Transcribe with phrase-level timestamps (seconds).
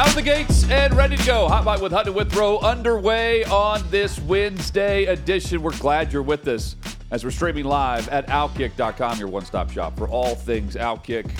[0.00, 1.46] Out of the gates and ready to go.
[1.46, 5.60] Hot Bite with Hutton Withrow underway on this Wednesday edition.
[5.60, 6.76] We're glad you're with us
[7.10, 11.30] as we're streaming live at Outkick.com, your one stop shop for all things Outkick.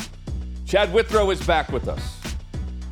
[0.67, 2.18] Chad Withrow is back with us.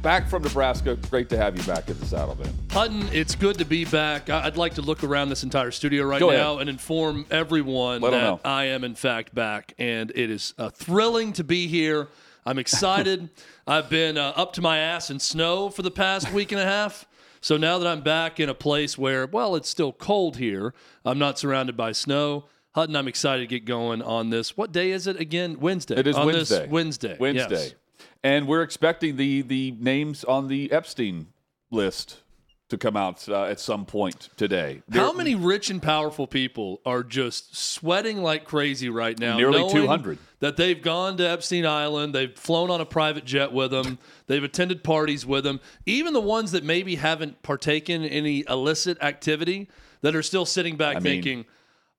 [0.00, 0.96] Back from Nebraska.
[1.10, 2.54] Great to have you back in the saddle, man.
[2.70, 4.30] Hutton, it's good to be back.
[4.30, 6.40] I'd like to look around this entire studio right Go ahead.
[6.40, 8.40] now and inform everyone Let that.
[8.42, 9.74] I am, in fact, back.
[9.76, 12.08] And it is uh, thrilling to be here.
[12.44, 13.30] I'm excited.
[13.66, 16.64] I've been uh, up to my ass in snow for the past week and a
[16.64, 17.06] half.
[17.40, 21.18] So now that I'm back in a place where, well, it's still cold here, I'm
[21.18, 22.46] not surrounded by snow.
[22.72, 24.56] Hutton, I'm excited to get going on this.
[24.56, 25.58] What day is it again?
[25.60, 25.96] Wednesday.
[25.96, 26.60] It is on Wednesday.
[26.62, 27.16] This Wednesday.
[27.18, 27.62] Wednesday.
[27.62, 27.74] Yes.
[28.22, 31.28] And we're expecting the the names on the Epstein
[31.70, 32.22] list
[32.68, 34.82] to come out uh, at some point today.
[34.92, 39.36] How many rich and powerful people are just sweating like crazy right now?
[39.36, 40.18] Nearly 200.
[40.40, 44.44] That they've gone to Epstein Island, they've flown on a private jet with them, they've
[44.44, 45.60] attended parties with them.
[45.86, 49.68] Even the ones that maybe haven't partaken in any illicit activity
[50.02, 51.44] that are still sitting back I mean- thinking,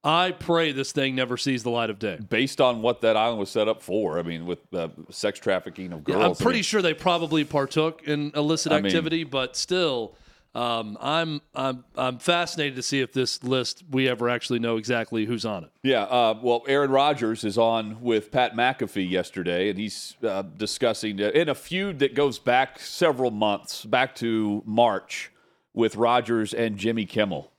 [0.02, 2.18] I pray this thing never sees the light of day.
[2.30, 4.18] based on what that island was set up for.
[4.18, 6.24] I mean, with uh, sex trafficking of girls.
[6.24, 10.16] I'm I pretty mean, sure they probably partook in illicit I mean- activity, but still,
[10.60, 15.26] um, I'm I'm I'm fascinated to see if this list we ever actually know exactly
[15.26, 15.72] who's on it.
[15.84, 16.04] Yeah.
[16.04, 21.30] Uh, well, Aaron Rodgers is on with Pat McAfee yesterday, and he's uh, discussing uh,
[21.30, 25.32] in a feud that goes back several months, back to March,
[25.74, 27.54] with Rodgers and Jimmy Kimmel,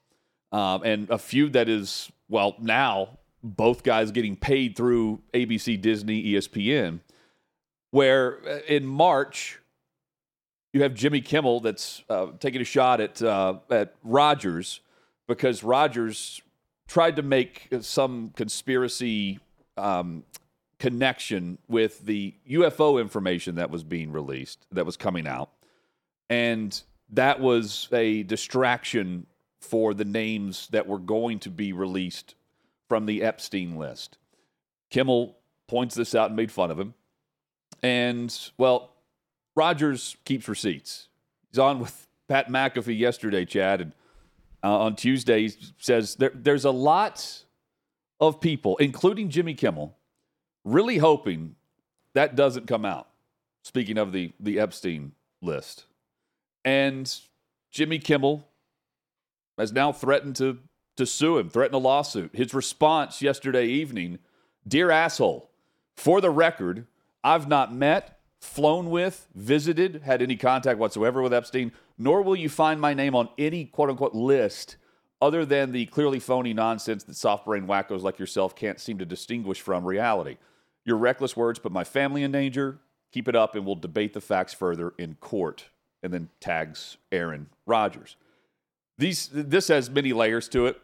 [0.53, 6.23] um, and a feud that is well now both guys getting paid through ABC, Disney,
[6.35, 7.01] ESPN,
[7.93, 9.57] where uh, in March.
[10.73, 14.81] You have Jimmy Kimmel that's uh, taking a shot at uh, at Rodgers
[15.27, 16.43] because Rodgers
[16.87, 19.39] tried to make some conspiracy
[19.77, 20.25] um,
[20.79, 25.51] connection with the UFO information that was being released, that was coming out.
[26.29, 29.27] And that was a distraction
[29.61, 32.35] for the names that were going to be released
[32.89, 34.17] from the Epstein list.
[34.91, 35.37] Kimmel
[35.69, 36.95] points this out and made fun of him.
[37.83, 38.90] And, well,
[39.61, 41.09] Rodgers keeps receipts.
[41.51, 43.93] He's on with Pat McAfee yesterday, Chad, and
[44.65, 47.45] uh, on Tuesday he says there, there's a lot
[48.21, 49.99] of people, including Jimmy Kimmel,
[50.65, 51.57] really hoping
[52.15, 53.09] that doesn't come out.
[53.63, 55.13] Speaking of the the Epstein
[55.43, 55.85] list,
[56.65, 57.15] and
[57.71, 58.49] Jimmy Kimmel
[59.59, 60.57] has now threatened to
[60.97, 62.31] to sue him, threaten a lawsuit.
[62.35, 64.21] His response yesterday evening,
[64.67, 65.51] dear asshole,
[65.99, 66.87] for the record,
[67.23, 72.49] I've not met, flown with, visited, had any contact whatsoever with Epstein, nor will you
[72.49, 74.77] find my name on any quote unquote list
[75.21, 79.05] other than the clearly phony nonsense that soft brain wackos like yourself can't seem to
[79.05, 80.39] distinguish from reality.
[80.85, 82.79] Your reckless words put my family in danger.
[83.13, 85.67] Keep it up and we'll debate the facts further in court.
[86.03, 88.17] And then tags Aaron Rodgers.
[88.97, 90.81] These, this has many layers to it.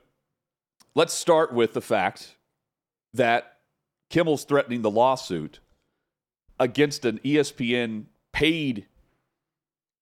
[0.94, 2.36] Let's start with the fact
[3.14, 3.56] that
[4.10, 5.60] Kimmel's threatening the lawsuit
[6.58, 8.86] against an ESPN paid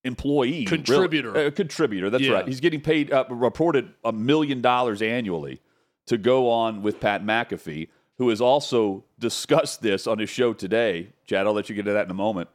[0.04, 1.32] employee, Contributor.
[1.32, 1.46] really.
[1.46, 2.10] a contributor.
[2.10, 2.32] That's Yeah.
[2.34, 2.46] right.
[2.48, 5.60] He's getting paid, uh, reported a million dollars annually
[6.06, 7.88] to go on with Pat McAfee,
[8.18, 11.08] who has also discussed this on his show today.
[11.26, 12.50] Chad, I'll let you get to that in a moment.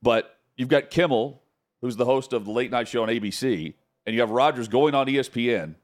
[0.00, 1.42] But you've got Kimmel,
[1.80, 3.74] who's the host of the late night show on ABC,
[4.06, 5.74] and you have Rodgers going on ESPN,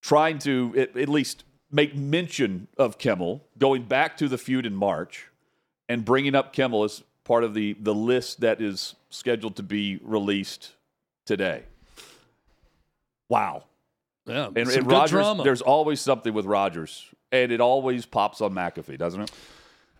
[0.00, 4.74] trying to at, at least make mention of Kimmel, going back to the feud in
[4.76, 5.26] March,
[5.88, 9.98] and bringing up Kimmel as part of the, the list that is scheduled to be
[10.02, 10.72] released
[11.24, 11.62] today.
[13.28, 13.64] Wow.
[14.26, 18.98] Yeah, And, and Rodgers, there's always something with Rodgers, and it always pops on McAfee,
[18.98, 19.30] doesn't it?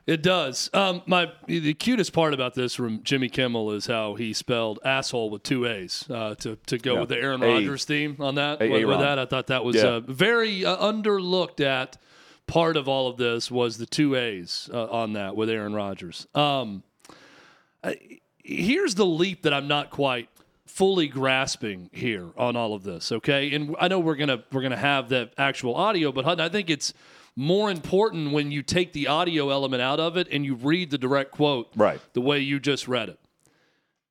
[0.04, 0.70] It does.
[0.72, 5.30] Um, my the cutest part about this from Jimmy Kimmel is how he spelled asshole
[5.30, 7.00] with two A's uh, to to go Yeah.
[7.00, 7.40] with the Aaron.
[7.40, 8.62] Rodgers theme on that.
[8.62, 9.82] A- with, with that, I thought that was Yeah.
[9.86, 11.98] uh, very uh, underlooked at.
[12.46, 16.26] Part of all of this was the two A's uh, on that with Aaron Rodgers.
[16.34, 16.82] Um,
[17.82, 20.28] I- here's the leap that I'm not quite
[20.66, 23.10] fully grasping here on all of this.
[23.10, 26.48] Okay, and I know we're gonna we're gonna have the actual audio, but Hutton, I
[26.48, 26.92] think it's
[27.34, 30.98] more important when you take the audio element out of it and you read the
[30.98, 32.00] direct quote Right.
[32.14, 33.18] the way you just read it.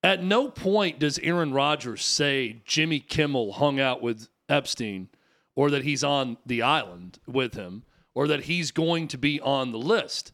[0.04, 5.10] At no point does Aaron Rodgers say Jimmy Kimmel hung out with Epstein
[5.56, 7.84] or that he's on the island with him
[8.16, 10.32] or that he's going to be on the list.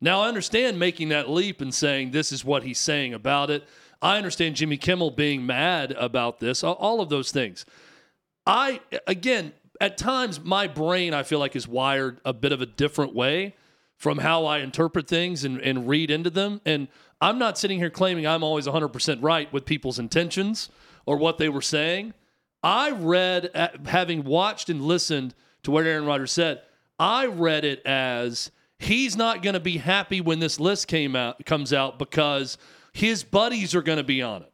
[0.00, 3.66] Now, I understand making that leap and saying this is what he's saying about it.
[4.02, 7.64] I understand Jimmy Kimmel being mad about this, all- of those things.
[8.46, 12.66] I, again, at times, my brain, I feel like, is wired a bit of a
[12.66, 13.54] different way
[13.96, 16.60] from how I interpret things and, and read into them.
[16.64, 16.88] And
[17.20, 20.70] I'm not sitting here claiming I'm always 100% right with people's intentions
[21.04, 22.14] or what they were saying.
[22.62, 26.62] I read, uh, having watched and listened to what Aaron Rodgers said,
[27.00, 31.46] I read it as he's not going to be happy when this list came out
[31.46, 32.58] comes out because
[32.92, 34.52] his buddies are going to be on it.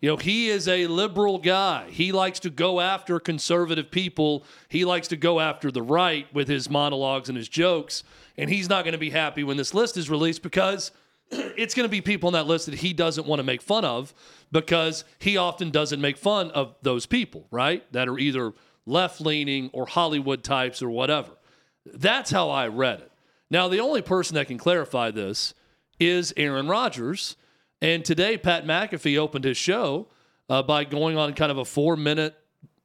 [0.00, 1.90] You know, he is a liberal guy.
[1.90, 4.44] He likes to go after conservative people.
[4.68, 8.04] He likes to go after the right with his monologues and his jokes.
[8.38, 10.92] And he's not going to be happy when this list is released because
[11.30, 13.84] it's going to be people on that list that he doesn't want to make fun
[13.84, 14.14] of
[14.50, 17.84] because he often doesn't make fun of those people, right?
[17.92, 18.54] That are either
[18.86, 21.32] left leaning or Hollywood types or whatever.
[21.86, 23.12] That's how I read it.
[23.50, 25.54] Now, the only person that can clarify this
[25.98, 27.36] is Aaron Rodgers
[27.82, 30.06] and today, Pat McAfee opened his show
[30.48, 32.36] uh, by going on kind of a four minute,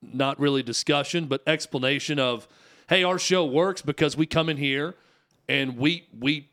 [0.02, 2.48] not really discussion, but explanation of,
[2.90, 4.96] hey, our show works because we come in here
[5.48, 6.50] and we we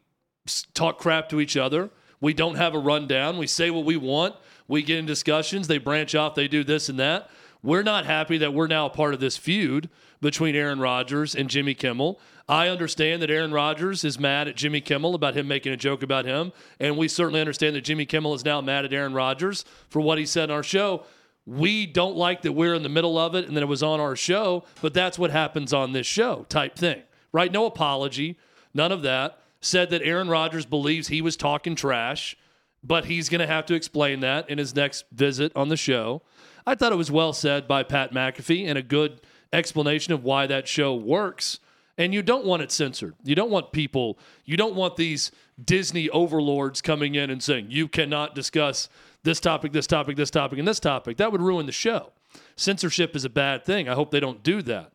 [0.75, 1.89] talk crap to each other.
[2.21, 3.39] We don't have a rundown.
[3.39, 4.37] We say what we want.
[4.69, 5.67] We get in discussions.
[5.67, 6.35] They branch off.
[6.35, 7.31] They do this and that.
[7.63, 9.89] We're not happy that we're now a part of this feud
[10.21, 12.21] between Aaron Rodgers and Jimmy Kimmel.
[12.49, 16.03] I understand that Aaron Rodgers is mad at Jimmy Kimmel about him making a joke
[16.03, 16.53] about him.
[16.79, 20.19] And we certainly understand that Jimmy Kimmel is now mad at Aaron Rodgers for what
[20.19, 21.05] he said on our show.
[21.47, 24.01] We don't like that we're in the middle of it and that it was on
[24.01, 27.03] our show, but that's what happens on this show type thing,
[27.33, 27.53] right?
[27.53, 28.39] No apology,
[28.73, 29.39] none of that.
[29.61, 32.37] Said that Aaron Rodgers believes he was talking trash,
[32.83, 36.21] but he's going to have to explain that in his next visit on the show.
[36.67, 39.23] I thought it was well said by Pat McAfee and a good
[39.55, 41.61] explanation of why that show works.
[41.97, 43.15] And you don't want it censored.
[43.23, 45.31] You don't want people, you don't want these
[45.63, 48.89] Disney overlords coming in and saying, you cannot discuss
[49.23, 51.17] this topic, this topic, this topic, and this topic.
[51.19, 52.13] That would ruin the show.
[52.57, 53.89] Censorship is a bad thing.
[53.89, 54.93] I hope they don't do that.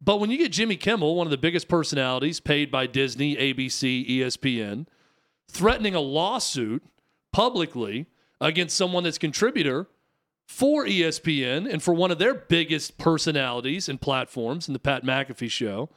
[0.00, 4.08] But when you get Jimmy Kimmel, one of the biggest personalities paid by Disney, ABC,
[4.08, 4.86] ESPN,
[5.48, 6.82] threatening a lawsuit
[7.32, 8.06] publicly
[8.40, 9.86] against someone that's contributor
[10.46, 15.50] for ESPN and for one of their biggest personalities and platforms in the Pat McAfee
[15.50, 15.88] show.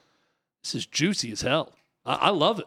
[0.66, 1.74] This is juicy as hell.
[2.08, 2.66] I, I love it.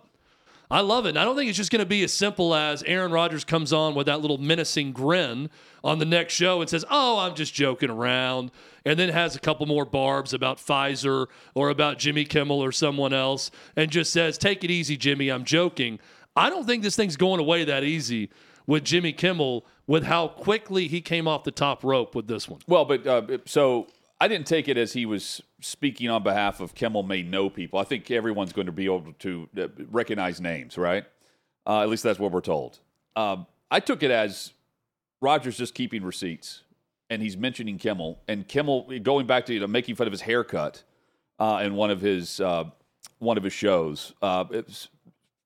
[0.70, 1.10] I love it.
[1.10, 3.72] And I don't think it's just going to be as simple as Aaron Rodgers comes
[3.72, 5.50] on with that little menacing grin
[5.82, 8.52] on the next show and says, Oh, I'm just joking around,
[8.84, 13.12] and then has a couple more barbs about Pfizer or about Jimmy Kimmel or someone
[13.12, 15.28] else and just says, Take it easy, Jimmy.
[15.28, 15.98] I'm joking.
[16.36, 18.30] I don't think this thing's going away that easy
[18.64, 22.60] with Jimmy Kimmel with how quickly he came off the top rope with this one.
[22.68, 23.88] Well, but uh, so
[24.20, 27.78] I didn't take it as he was speaking on behalf of Kimmel may know people.
[27.78, 31.04] I think everyone's going to be able to uh, recognize names, right?
[31.66, 32.80] Uh, at least that's what we're told.
[33.14, 34.52] Um, I took it as
[35.20, 36.62] Rodgers just keeping receipts,
[37.10, 40.22] and he's mentioning Kimmel, and Kimmel going back to you know, making fun of his
[40.22, 40.82] haircut
[41.38, 42.64] uh, in one of his uh,
[43.18, 44.44] one of his shows, uh,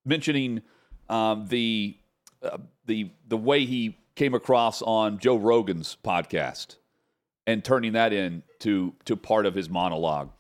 [0.05, 0.63] mentioning
[1.11, 1.97] um, the
[2.43, 6.77] uh, the the way he came across on Joe Rogan's podcast
[7.47, 10.31] and turning that into to part of his monologue.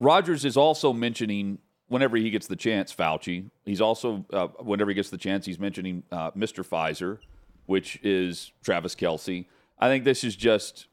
[0.00, 1.58] Rodgers is also mentioning
[1.88, 3.50] whenever he gets the chance Fauci.
[3.64, 6.66] He's also uh, whenever he gets the chance, he's mentioning uh, Mr.
[6.66, 7.18] Pfizer,
[7.66, 9.46] which is Travis Kelce.
[9.78, 10.86] I think this is just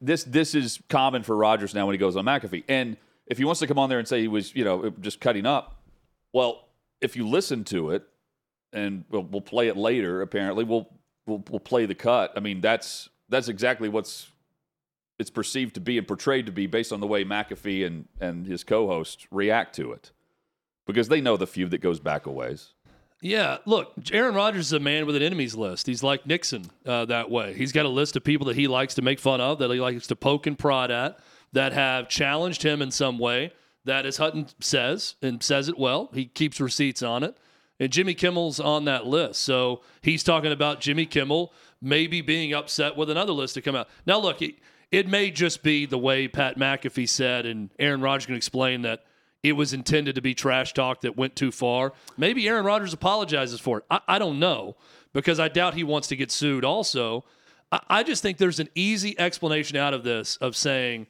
[0.00, 2.64] this this is common for Rodgers now when he goes on McAfee.
[2.68, 2.96] And
[3.26, 5.46] if he wants to come on there and say he was you know just cutting
[5.46, 5.82] up,
[6.32, 6.68] well,
[7.00, 8.04] if you listen to it,
[8.72, 10.22] and we'll, we'll play it later.
[10.22, 10.88] Apparently, we'll,
[11.26, 12.32] we'll we'll play the cut.
[12.36, 14.28] I mean, that's that's exactly what's
[15.18, 18.46] it's perceived to be and portrayed to be based on the way McAfee and and
[18.46, 20.12] his co hosts react to it,
[20.86, 22.74] because they know the feud that goes back a ways.
[23.24, 25.86] Yeah, look, Aaron Rodgers is a man with an enemies list.
[25.86, 27.54] He's like Nixon uh, that way.
[27.54, 29.78] He's got a list of people that he likes to make fun of, that he
[29.78, 31.20] likes to poke and prod at,
[31.52, 33.52] that have challenged him in some way.
[33.84, 37.36] That, as Hutton says, and says it well, he keeps receipts on it.
[37.78, 39.40] And Jimmy Kimmel's on that list.
[39.42, 43.88] So he's talking about Jimmy Kimmel maybe being upset with another list to come out.
[44.04, 44.40] Now, look,
[44.92, 49.04] it, may just be the way Pat McAfee said, and Aaron Rodgers can explain that
[49.42, 51.92] it was intended to be trash talk that went too far.
[52.16, 53.84] Maybe Aaron Rodgers apologizes for it.
[53.90, 54.76] I, I don't know
[55.12, 57.24] because I doubt he wants to get sued also.
[57.72, 61.08] I, I just think there's an easy explanation out of this of saying,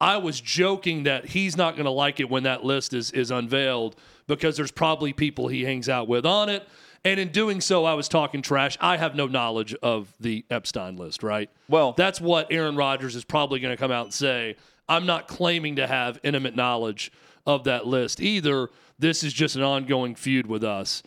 [0.00, 3.30] I was joking that he's not going to like it when that list is, is
[3.30, 3.96] unveiled
[4.26, 6.66] because there's probably people he hangs out with on it.
[7.04, 8.76] And in doing so, I was talking trash.
[8.80, 11.48] I have no knowledge of the Epstein list, right?
[11.68, 14.56] Well, that's what Aaron Rodgers is probably going to come out and say.
[14.88, 17.10] I'm not claiming to have intimate knowledge
[17.46, 18.68] of that list either.
[18.98, 21.02] This is just an ongoing feud with us.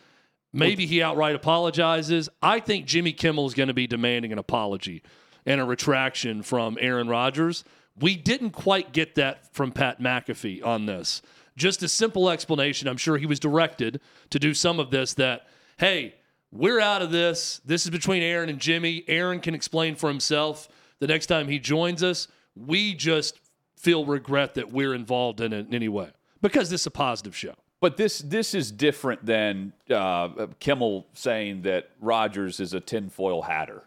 [0.51, 2.29] Maybe he outright apologizes.
[2.41, 5.03] I think Jimmy Kimmel is going to be demanding an apology
[5.45, 7.63] and a retraction from Aaron Rodgers.
[7.99, 11.21] We didn't quite get that from Pat McAfee on this.
[11.55, 12.87] just a simple explanation.
[12.87, 15.47] I'm sure he was directed to do some of this that,
[15.77, 16.15] hey,
[16.51, 17.61] we're out of this.
[17.65, 19.03] This is between Aaron and Jimmy.
[19.07, 22.27] Aaron can explain for himself the next time he joins us.
[22.55, 23.39] We just
[23.75, 26.09] feel regret that we're involved in it in any way
[26.41, 27.55] because this is a positive show.
[27.81, 33.83] But this this is different than uh, Kimmel saying that Rodgers is a tinfoil hatter.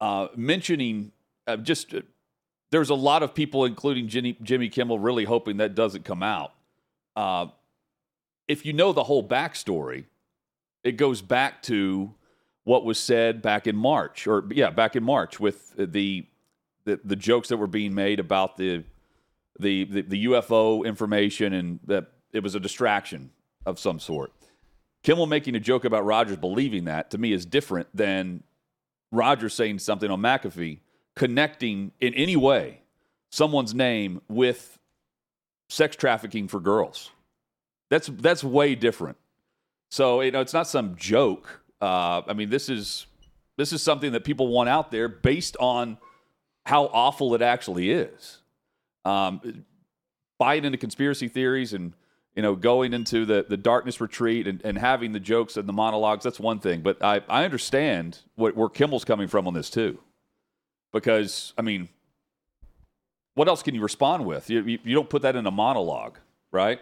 [0.00, 1.12] Uh, mentioning
[1.46, 2.00] uh, just uh,
[2.70, 6.54] there's a lot of people, including Jimmy, Kimmel, really hoping that doesn't come out.
[7.14, 7.46] Uh,
[8.48, 10.06] if you know the whole backstory,
[10.84, 12.14] it goes back to
[12.64, 16.26] what was said back in March, or yeah, back in March with the
[16.84, 18.84] the, the jokes that were being made about the,
[19.58, 23.30] the the the UFO information and that it was a distraction
[23.66, 24.32] of some sort.
[25.02, 28.42] Kimmel making a joke about Rodgers believing that to me is different than
[29.12, 30.80] Rodgers saying something on McAfee
[31.14, 32.80] connecting in any way
[33.30, 34.78] someone's name with
[35.68, 37.10] sex trafficking for girls.
[37.90, 39.16] That's that's way different.
[39.94, 41.60] So you know, it's not some joke.
[41.80, 43.06] Uh, I mean, this is
[43.56, 45.98] this is something that people want out there based on
[46.66, 48.38] how awful it actually is.
[49.04, 49.64] Um,
[50.36, 51.92] buying into conspiracy theories and
[52.34, 55.72] you know going into the, the darkness retreat and, and having the jokes and the
[55.72, 59.70] monologues that's one thing but i, I understand what, where kimmel's coming from on this
[59.70, 60.00] too
[60.92, 61.88] because i mean
[63.34, 66.18] what else can you respond with you, you, you don't put that in a monologue
[66.50, 66.80] right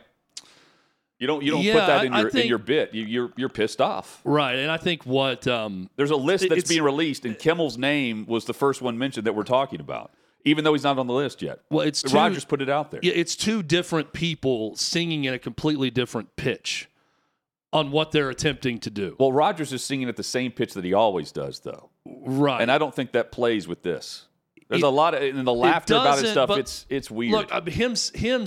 [1.22, 2.92] you don't you don't Yeah, put that in I- I your think- in your bit
[2.92, 4.56] you, you're you're pissed off Right.
[4.56, 8.44] And I think what um, there's a list that's being released and kimmel's name was
[8.44, 10.10] the first one mentioned that we're talking about
[10.44, 12.90] even though he's not on the list yet well, it's two, rodgers put it out
[12.90, 16.88] there Yeah, it's two different people singing in a completely different pitch
[17.72, 19.16] on what they're attempting to do.
[19.20, 22.60] well rodgers is singing at the same pitch that he always does though right.
[22.60, 24.26] and I don't think that plays with this.
[24.68, 26.50] There's It- a lot of in the laughter about it doesn't, stuff.
[26.58, 27.32] It's it's weird.
[27.32, 28.46] Look, uh, him, him,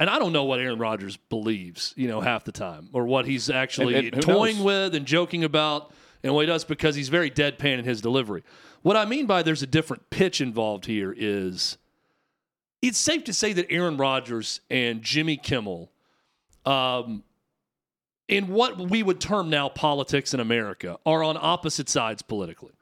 [0.00, 3.26] and I don't know what Aaron Rodgers believes, you know, half the time, or what
[3.26, 4.64] he's actually And- and toying knows?
[4.64, 8.42] with and joking about, and what he does because he's very deadpan in his delivery.
[8.82, 11.78] What I mean by there's a different pitch involved here is
[12.80, 15.90] it's safe to say that Aaron Rodgers and Jimmy Kimmel,
[16.64, 17.24] um,
[18.28, 22.72] in what we would term now politics in America, are on opposite sides politically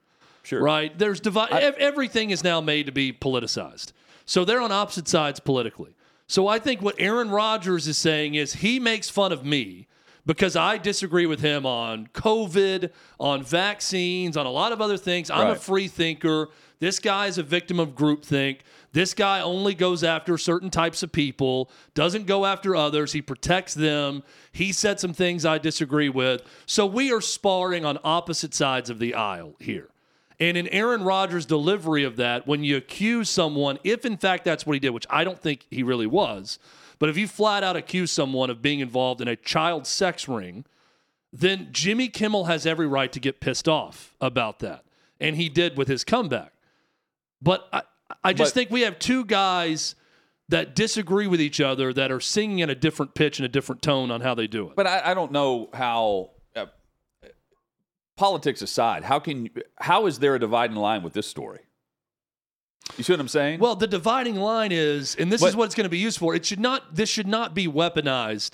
[0.43, 0.97] sure, right?
[0.99, 3.93] There's divi- ev- everything is now made to be politicized.
[4.27, 5.95] So they're on opposite sides politically.
[6.29, 9.87] So I think what Aaron Rodgers is saying is he makes fun of me
[10.27, 12.91] because I disagree with him on COVID,
[13.21, 15.31] on vaccines, on a lot of other things.
[15.31, 16.49] I'm a free thinker.
[16.81, 18.61] This guy is a victim of groupthink.
[18.93, 23.13] This guy only goes after certain types of people, doesn't go after others.
[23.13, 24.25] He protects them.
[24.53, 26.43] He said some things I disagree with.
[26.67, 29.91] So we are sparring on opposite sides of the aisle here.
[30.39, 34.67] And in Aaron Rodgers' delivery of that, when you accuse someone, if in fact that's
[34.67, 36.59] what he did, which I don't think he really was,
[36.99, 40.65] but if you flat out accuse someone of being involved in a child sex ring,
[41.33, 44.85] then Jimmy Kimmel has every right to get pissed off about that.
[45.21, 46.53] And he did with his comeback.
[47.41, 47.83] But I,
[48.23, 49.95] I just But- think we have two guys
[50.49, 53.83] that disagree with each other that are singing in a different pitch and a different
[53.83, 54.77] tone on how they do it.
[54.77, 56.31] But I, I don't know how.
[58.17, 61.61] Politics aside, how can how is there a dividing line with this story?
[62.97, 63.61] You see what I'm saying?
[63.61, 66.19] Well, the dividing line is, and this But- is what it's going to be used
[66.19, 66.35] for.
[66.35, 66.95] It should not.
[66.95, 68.53] This should not be weaponized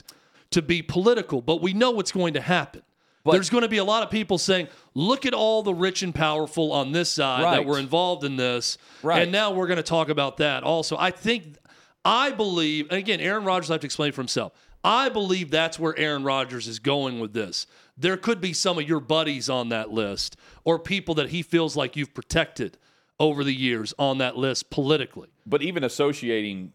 [0.51, 1.41] to be political.
[1.43, 2.83] But we know what's going to happen.
[3.25, 6.03] But- There's going to be a lot of people saying, "Look at all the rich
[6.03, 9.23] and powerful on this side that were involved in this," Right.
[9.23, 10.97] and now we're going to talk about that also.
[10.99, 11.57] I think,
[12.05, 14.53] I believe, and again, Aaron Rodgers will have to explain for himself.
[14.83, 17.69] I believe that's where Aaron Rodgers is going with this.
[18.03, 21.77] There could be some of your buddies on that list, or people that he feels
[21.77, 22.77] like you've protected
[23.19, 25.29] over the years on that list politically.
[25.47, 26.73] but even associating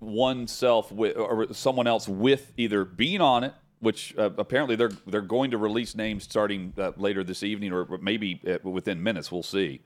[0.00, 5.20] oneself with or someone else with either being on it, which uh, apparently they're they're
[5.20, 9.30] going to release names starting uh, later this evening or maybe uh, within minutes.
[9.30, 9.80] We'll see.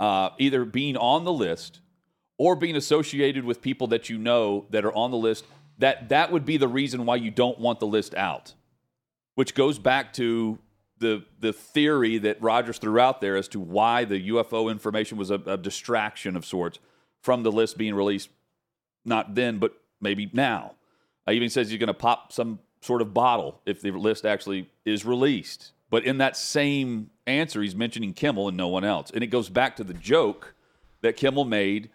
[0.00, 1.80] Uh, either being on the list
[2.36, 5.44] or being associated with people that you know that are on the list.
[5.78, 8.54] That that would be the reason why you don't want the list out,
[9.34, 10.58] which goes back to
[10.98, 15.30] the the theory that Rodgers threw out there as to why the UFO information was
[15.30, 16.78] a, a distraction of sorts
[17.20, 18.28] from the list being released
[19.04, 20.72] not then, but maybe now.
[21.26, 24.24] Uh, I even says he's going to pop some sort of bottle if the list
[24.24, 25.72] actually is released.
[25.90, 29.10] But in that same answer, he's mentioning Kimmel and no one else.
[29.12, 30.54] And it goes back to the joke
[31.00, 31.90] that Kimmel made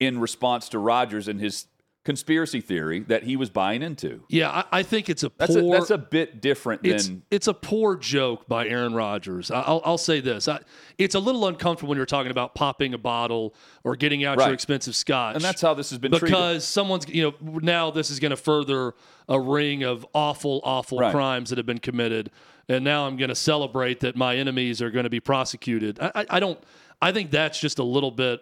[0.00, 1.66] in response to Rodgers and his
[2.04, 4.24] conspiracy theory that he was buying into.
[4.28, 5.74] Yeah, I, I think it's a That's poor.
[5.76, 9.50] a, that's a bit different it's than it's a poor joke by Aaron Rodgers.
[9.50, 10.60] I- I'll, I'll say this: I,
[10.98, 13.54] it's a little uncomfortable when you're talking about popping a bottle
[13.84, 14.46] or getting out Right.
[14.46, 16.62] your expensive scotch, and that's how this has been because treated.
[16.62, 18.94] someone's you know now this is going to further
[19.28, 21.12] a ring of awful, awful Right.
[21.12, 22.30] crimes that have been committed,
[22.68, 26.00] and now I'm going to celebrate that my enemies are going to be prosecuted.
[26.00, 26.58] I, I, I don't.
[27.00, 28.40] I think that's just a little bit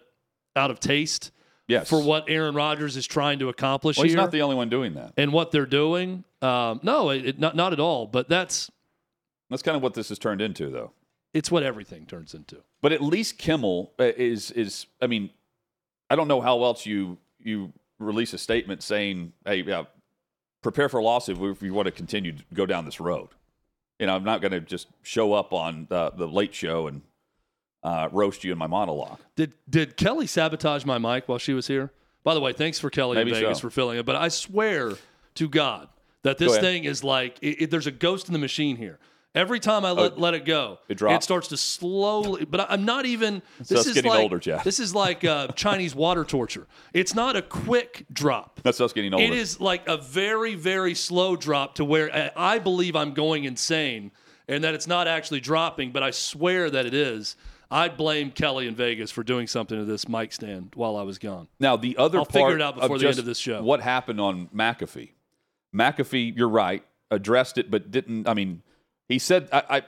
[0.57, 1.31] out of taste
[1.71, 1.89] Yes.
[1.89, 4.69] for what Aaron Rodgers is trying to accomplish Well, he's here not the only one
[4.69, 5.13] doing that.
[5.17, 6.25] and what they're doing.
[6.43, 8.07] Um, no, it, not not at all.
[8.07, 8.71] But that's
[9.49, 10.93] That's kind of what this has turned into, though.
[11.33, 12.59] it's what everything turns into.
[12.83, 14.87] But at least Kimmel uh, is is.
[15.01, 15.31] I mean,
[16.09, 19.85] I don't know how else you you release a statement saying, "Hey, yeah,
[20.63, 23.29] prepare for a lawsuit if you want to continue to go down this road."
[23.99, 27.03] You know, I'm not going to just show up on the, the late show and
[27.83, 29.19] uh, roast you in my monologue.
[29.37, 31.93] Did did Kelly sabotage my mic while she was here?
[32.23, 33.63] By the way, thanks for Kelly Maybe in Vegas so.
[33.63, 34.05] for filling it.
[34.07, 34.93] But I swear
[35.37, 35.89] to God
[36.23, 38.99] that this thing is like it, it- there's a ghost in the machine here.
[39.33, 41.25] Every time I let, let it go, Oh, it drops?
[41.25, 42.45] starts to slowly.
[42.45, 43.43] But I- I'm not even.
[43.61, 44.65] This us is getting like older, Jeff.
[44.65, 46.67] this is like uh, Chinese water torture.
[46.93, 48.61] It's not a quick drop.
[48.65, 49.25] That's us getting older.
[49.25, 53.45] It is like a very, very slow drop to where I- I believe I'm going
[53.45, 54.11] insane
[54.49, 57.37] and that it's not actually dropping, but I swear that it is.
[57.71, 61.19] I'd blame Kelly in Vegas for doing something to this mic stand while I was
[61.19, 61.49] gone.
[61.61, 63.63] Now the other I'll part figure it out before the end of this show.
[63.63, 65.11] What happened on McAfee?
[65.75, 68.29] McAfee, you're right, addressed it, but didn't.
[68.29, 68.63] I mean,
[69.09, 69.49] he said.
[69.53, 69.83] I I,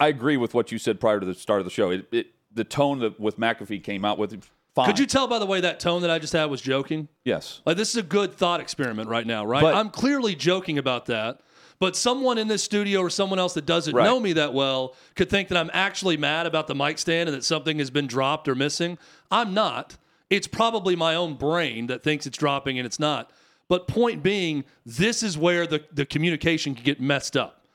[0.00, 1.90] I agree with what you said prior to the start of the show.
[1.90, 4.44] It, it the tone that with McAfee came out with.
[4.74, 4.86] Fine.
[4.86, 7.08] Could you tell by the way that tone that I just had was joking?
[7.24, 7.60] Yes.
[7.64, 9.62] Like this is a good thought experiment right now, right?
[9.62, 11.40] But- I'm clearly joking about that.
[11.84, 14.04] But someone in this studio or someone else that doesn't Right.
[14.04, 17.36] know me that well could think that I'm actually mad about the mic stand and
[17.36, 18.96] that something has been dropped or missing.
[19.30, 19.98] I'm not.
[20.30, 23.30] It's probably my own brain that thinks it's dropping and it's not.
[23.68, 27.66] But point being, this is where the, the communication can get messed up.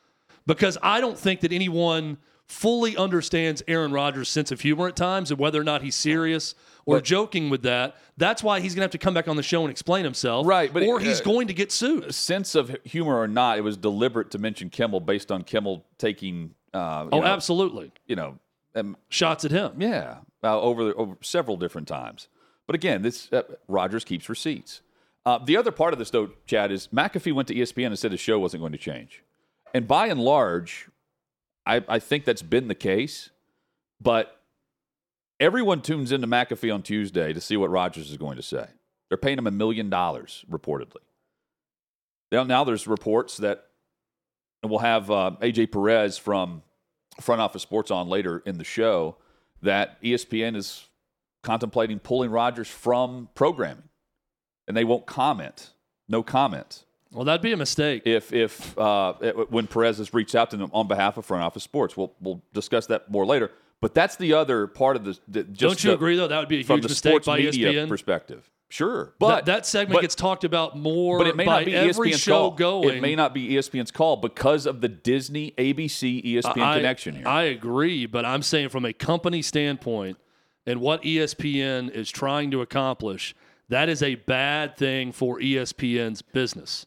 [0.47, 5.29] Because I don't think that anyone fully understands Aaron Rodgers' sense of humor at times
[5.29, 7.95] and whether or not he's serious or But- joking with that.
[8.17, 10.45] That's why he's going to have to come back on the show and explain himself.
[10.45, 12.13] Right, but, or he's uh, going to get sued.
[12.13, 16.53] Sense of humor or not, it was deliberate to mention Kimmel based on Kimmel taking.
[16.73, 17.91] Uh, Oh, know, absolutely.
[18.07, 18.39] You know,
[18.75, 19.81] um, Shots at him.
[19.81, 22.27] Yeah, uh, over over several different times.
[22.67, 24.81] But again, this uh, Rodgers keeps receipts.
[25.25, 28.11] Uh, the other part of this, though, Chad, is McAfee went to ESPN and said
[28.11, 29.23] the show wasn't going to change,
[29.73, 30.87] and by and large,
[31.65, 33.29] I, I think that's been the case.
[34.01, 34.38] But
[35.39, 38.67] everyone tunes into McAfee on Tuesday to see what Rodgers is going to say.
[39.09, 40.97] They're paying him a million dollars reportedly.
[42.31, 43.65] Now, now there's reports that,
[44.61, 46.61] and we'll have uh, AJ Perez from
[47.19, 49.17] Front Office Sports on later in the show
[49.61, 50.85] that ESPN is
[51.43, 53.89] contemplating pulling Rodgers from programming,
[54.67, 55.71] and they won't comment.
[56.07, 56.83] No comment.
[57.11, 58.03] Well, that'd be a mistake.
[58.05, 59.13] If if uh,
[59.49, 62.43] when Perez has reached out to them on behalf of Front Office Sports, we'll we'll
[62.53, 63.51] discuss that more later.
[63.81, 65.17] But that's the other part of the.
[65.27, 66.27] the just Don't you the- agree, though?
[66.27, 67.87] That would be a huge the mistake by media ESPN.
[67.87, 68.49] perspective?
[68.71, 71.73] Sure, but that, segment but- gets talked about more but it may by not be
[71.73, 72.51] every ESPN's show call.
[72.51, 72.97] going.
[72.97, 77.27] It may not be ESPN's call because of the Disney, ABC, ESPN I- connection here.
[77.27, 80.17] I agree, but I'm saying from a company standpoint
[80.67, 83.33] and what ESPN is trying to accomplish,
[83.69, 86.85] that is a bad thing for ESPN's business.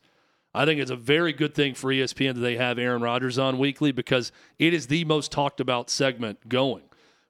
[0.55, 3.59] I think it's a very good thing for ESPN that they have Aaron Rodgers on
[3.59, 6.83] weekly because it is the most talked about segment going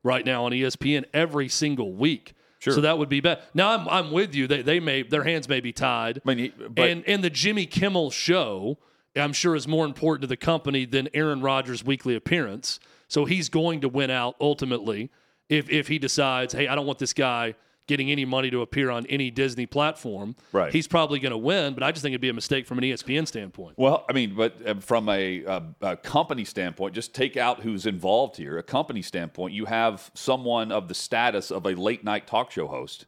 [0.03, 2.35] right now on ESPN every single week.
[2.59, 2.75] Sure.
[2.75, 3.41] So that would be bad.
[3.55, 4.47] Now I'm I'm with you.
[4.47, 6.21] They they may their hands may be tied.
[6.27, 8.79] I mean, but- and and the Jimmy Kimmel show,
[9.17, 12.79] I'm sure is more important to the company than Aaron Rodgers' weekly appearance.
[13.09, 15.11] So he's going to win out ultimately
[15.49, 17.55] if if he decides, hey, I don't want this guy
[17.87, 20.37] getting any money to appear on any Disney platform.
[20.53, 20.73] Right.
[20.73, 22.85] He's probably going to win, but I just think it'd be a mistake from an
[22.85, 23.77] ESPN standpoint.
[23.77, 27.87] Well, I mean, but uh, from a, a, a company standpoint, just take out who's
[27.87, 28.59] involved here.
[28.59, 32.69] A company standpoint, you have someone of the status of a late night talk show
[32.69, 33.07] host,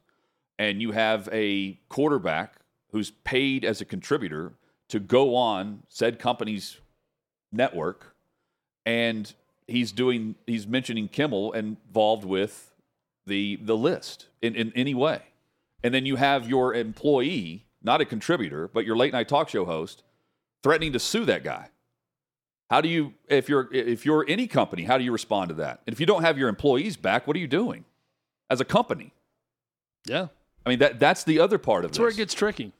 [0.59, 2.57] and you have a quarterback
[2.91, 4.55] who's paid as a contributor
[4.89, 6.79] to go on said company's
[7.53, 8.15] network,
[8.85, 9.35] and
[9.67, 12.74] he's doing he's mentioning Kimmel involved with
[13.27, 15.23] the the list in, in any way.
[15.83, 19.65] And then you have your employee, not a contributor, but your late night talk show
[19.65, 20.03] host,
[20.63, 21.69] threatening to sue that guy.
[22.71, 25.83] How do you if you're if you're any company, how do you respond to that?
[25.87, 27.85] And if you don't have your employees back, what are you doing
[28.51, 29.13] as a company?
[30.07, 30.29] Yeah.
[30.65, 31.93] I mean that that's the other part of it.
[31.93, 32.03] That's this.
[32.03, 32.73] where it gets tricky.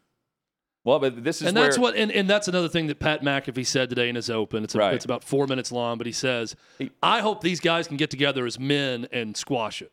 [0.85, 3.23] well, but this is and where that's what and, and that's another thing that Pat
[3.23, 4.65] McAfee said today in his open.
[4.65, 4.95] It's a, Right.
[4.95, 6.57] it's about four minutes long, but he says,
[7.03, 9.93] I hope these guys can get together as men and squash it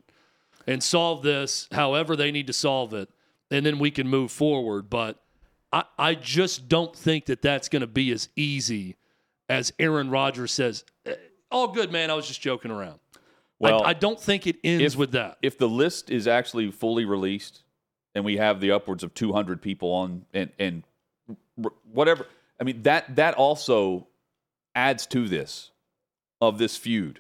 [0.68, 3.10] and solve this however they need to solve it,
[3.50, 4.90] and then we can move forward.
[4.90, 5.22] But
[5.72, 8.96] I, I just don't think that that's going to be as easy
[9.50, 10.84] as Aaron Rodgers says.
[11.06, 11.16] "Eh,
[11.52, 12.10] All good, man.
[12.12, 13.00] I was just joking around.
[13.60, 15.38] Well, I, I don't think it ends if- with that.
[15.42, 17.62] if the list is actually fully released
[18.16, 20.84] and we have the upwards of 200 people on and and
[21.94, 22.26] whatever
[22.60, 24.08] i mean that that also
[24.76, 25.72] adds to this
[26.42, 27.20] of this feud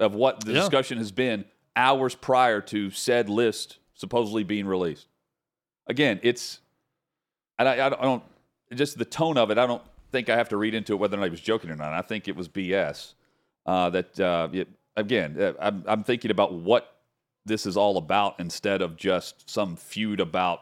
[0.00, 0.60] of what the Yeah.
[0.60, 1.44] discussion has been
[1.76, 5.06] hours prior to said list supposedly being released
[5.86, 6.60] again it's
[7.58, 8.22] and I, I don't- I don't
[8.74, 11.16] just the tone of it i don't think i have to read into it whether
[11.16, 13.14] or not he was joking or not i think it was bs
[13.66, 16.96] uh, that uh, it, again uh, I'm, I'm thinking about what
[17.44, 20.60] this is all about instead of just some feud about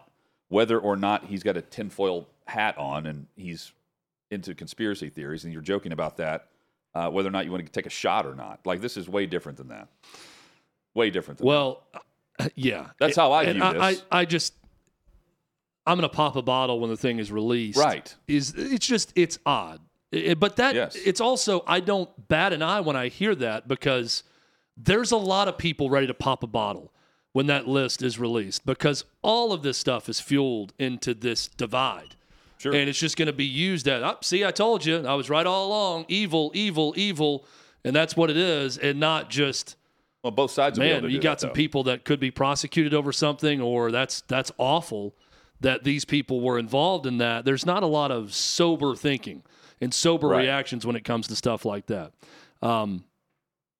[0.48, 3.72] whether or not he's got a tinfoil hat on and he's
[4.30, 6.46] into conspiracy theories and you're joking about that,
[6.94, 8.60] uh, whether or not you want to take a shot or not.
[8.64, 9.88] Like this is way different than that.
[10.94, 11.82] Way different than Well,
[12.54, 12.88] yeah.
[12.98, 14.02] That's how I And view I, this.
[14.10, 14.54] I, I just,
[15.86, 17.78] I'm going to pop a bottle when the thing is released.
[17.78, 18.14] Right.
[18.28, 19.80] Is it's just it's odd,
[20.14, 20.96] I- but that Yes.
[20.96, 24.22] it's also I don't bat an eye when I hear that because
[24.76, 26.92] there's a lot of people ready to pop a bottle
[27.32, 32.16] when that list is released because all of this stuff is fueled into this divide.
[32.58, 32.74] Sure.
[32.74, 35.30] And it's just going to be used as, oh, see, I told you, I was
[35.30, 36.04] right all along.
[36.08, 37.46] Evil, evil, evil.
[37.84, 38.76] And that's what it is.
[38.76, 39.76] And not just,
[40.22, 41.54] well, both sides will be able man, you got that, some though.
[41.54, 45.14] people that could be prosecuted over something, or that's that's awful
[45.60, 47.44] that these people were involved in that.
[47.44, 49.42] There's not a lot of sober thinking
[49.80, 50.42] and sober Right.
[50.42, 52.12] reactions when it comes to stuff like that.
[52.62, 53.04] Um,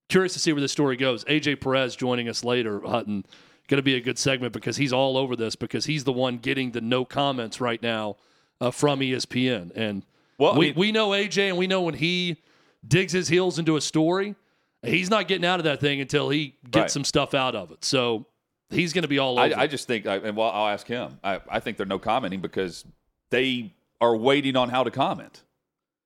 [0.08, 1.24] curious to see where this story goes.
[1.24, 3.24] AJ Perez joining us later, Hutton.
[3.68, 6.38] Going to be a good segment because he's all over this because he's the one
[6.38, 8.16] getting the no comments right now
[8.60, 9.70] uh, from ESPN.
[9.76, 10.02] And
[10.38, 12.38] Well, I we, mean- we know AJ and we know when he
[12.86, 14.34] digs his heels into a story,
[14.82, 16.90] he's not getting out of that thing until he gets Right.
[16.90, 17.84] some stuff out of it.
[17.84, 18.26] So
[18.70, 19.54] he's going to be all over.
[19.56, 21.18] I, I just think, I, and well, I'll ask him.
[21.22, 22.84] I, I think they're no commenting because
[23.30, 25.42] they are waiting on how to comment.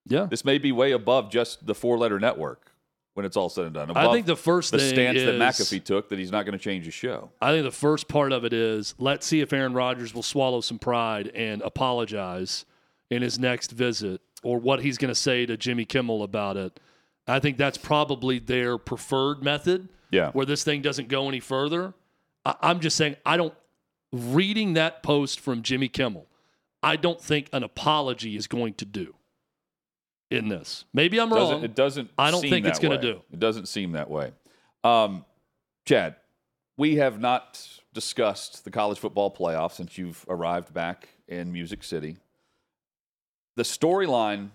[0.06, 0.26] yeah.
[0.26, 2.72] This may be way above just the four letter network
[3.14, 3.96] when it's all said and done.
[3.96, 6.62] I think the first the thing stance that McAfee took that he's not going to
[6.62, 7.30] change his show.
[7.40, 10.60] I think the first part of it is let's see if Aaron Rodgers will swallow
[10.60, 12.64] some pride and apologize
[13.10, 16.80] in his next visit or what he's going to say to Jimmy Kimmel about it.
[17.26, 20.30] I think that's probably their preferred method Yeah.
[20.32, 21.94] where this thing doesn't go any further.
[22.44, 23.54] I, I'm just saying, I don't,
[24.12, 26.26] reading that post from Jimmy Kimmel,
[26.82, 29.14] I don't think an apology is going to do
[30.30, 30.84] in this.
[30.92, 31.64] Maybe I'm Doesn't, wrong.
[31.64, 32.10] it doesn't.
[32.18, 33.22] I don't think it's that gonna do.
[33.32, 34.32] It doesn't seem that way.
[34.82, 35.24] Um,
[35.86, 36.16] Chad,
[36.76, 42.16] we have not discussed the college football playoff since you've arrived back in Music City.
[43.56, 44.50] The storyline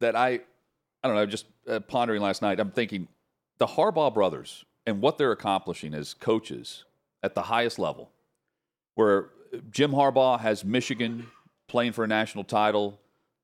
[0.00, 0.40] that I,
[1.04, 2.60] I don't know, just uh, pondering last night.
[2.60, 3.08] I'm thinking
[3.58, 6.84] the Harbaugh brothers and what they're accomplishing as coaches
[7.22, 8.10] at the highest level,
[8.94, 9.30] where
[9.70, 11.28] Jim Harbaugh has Michigan
[11.68, 13.00] playing for a national title,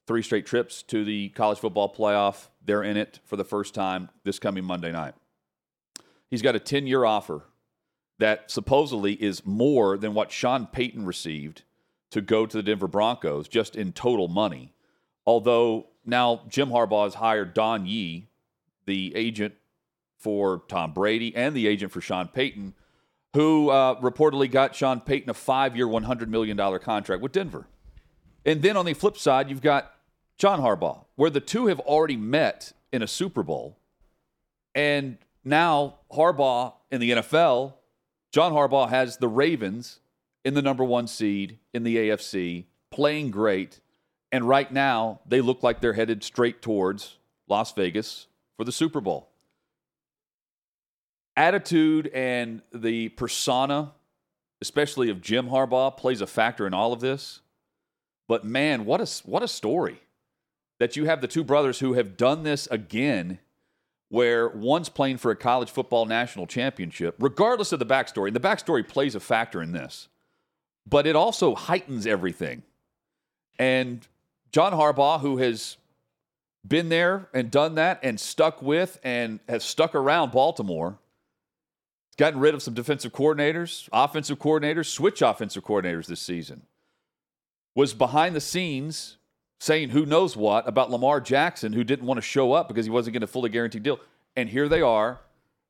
[0.07, 2.48] three straight trips to the college football playoff.
[2.64, 5.14] They're in it for the first time this coming Monday night.
[6.31, 7.42] He's got a 10 year offer
[8.18, 11.62] that supposedly is more than what Sean Payton received
[12.11, 14.72] to go to the Denver Broncos just in total money.
[15.26, 18.29] Although now Jim Harbaugh has hired Don Yee,
[18.87, 19.55] the agent
[20.18, 22.75] for Tom Brady and the agent for Sean Payton,
[23.35, 27.66] who uh, reportedly got Sean Payton a five year, $100 million contract with Denver.
[28.44, 29.92] And then on the flip side, you've got
[30.38, 33.79] John Harbaugh, where the two have already met in a Super Bowl.
[34.75, 37.75] And now Harbaugh in the NFL,
[38.33, 40.01] John Harbaugh has the Ravens
[40.44, 43.81] in the number one seed in the AFC, playing great.
[44.30, 47.16] And right now, they look like they're headed straight towards
[47.48, 49.28] Las Vegas for the Super Bowl.
[51.36, 53.92] Attitude and the persona,
[54.60, 57.40] especially of Jim Harbaugh, plays a factor in all of this.
[58.26, 60.00] But man, what a what a story
[60.78, 63.38] that you have the two brothers who have done this again,
[64.10, 68.26] where one's playing for a college football national championship, regardless of the backstory.
[68.26, 70.08] And the backstory plays a factor in this,
[70.86, 72.62] but it also heightens everything.
[73.58, 74.06] And
[74.52, 75.76] John Harbaugh, who has
[76.66, 80.98] been there and done that and stuck with and has stuck around Baltimore,
[82.16, 86.62] gotten rid of some defensive coordinators, offensive coordinators, switch offensive coordinators this season
[87.78, 89.18] was behind the scenes
[89.61, 92.90] saying who knows what about Lamar Jackson, who didn't want to show up because he
[92.90, 94.00] wasn't getting a fully guaranteed deal.
[94.34, 95.20] And here they are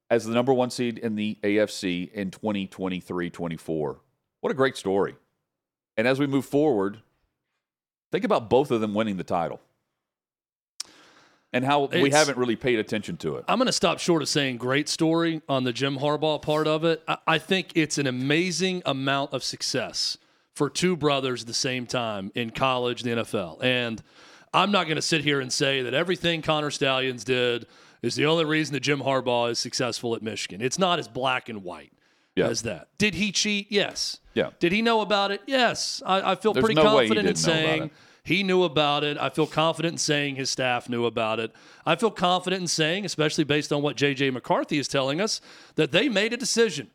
[0.09, 4.01] as the number one seed in the AFC in 2023 24.
[4.41, 5.17] What a great story.
[5.99, 7.03] And as we move forward,
[8.11, 9.61] think about both of them winning the title
[11.53, 13.45] and how we haven't really paid attention to it.
[13.49, 16.85] I'm going to stop short of saying great story on the Jim Harbaugh part of
[16.85, 17.03] it.
[17.09, 20.19] I, I think it's an amazing amount of success
[20.55, 23.63] for two brothers at the same time in college, the NFL.
[23.63, 24.03] And
[24.53, 27.67] I'm not going to sit here and say that everything Connor Stalions did
[28.03, 30.61] is the only reason that Jim Harbaugh is successful at Michigan.
[30.61, 31.93] It's not as black and white
[32.39, 32.49] Yeah.
[32.49, 32.89] as that.
[32.99, 33.67] Did he cheat?
[33.71, 34.21] Yes.
[34.35, 34.51] Yeah.
[34.59, 35.43] Did he know about it?
[35.47, 36.03] Yes.
[36.07, 37.91] I, I feel There's pretty no confident in didn't know about saying
[38.29, 39.17] he knew about it.
[39.19, 41.51] I feel confident in saying his staff knew about it.
[41.87, 44.31] I feel confident in saying, especially based on what J.J.
[44.31, 45.41] McCarthy is telling us,
[45.77, 46.91] that they made a decision.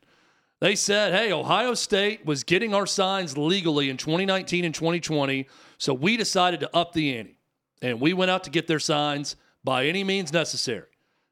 [0.60, 5.94] They said, hey, Ohio State was getting our signs legally in 2019 and 2020, so
[5.94, 7.38] we decided to up the ante.
[7.82, 10.88] And we went out to get their signs by any means necessary,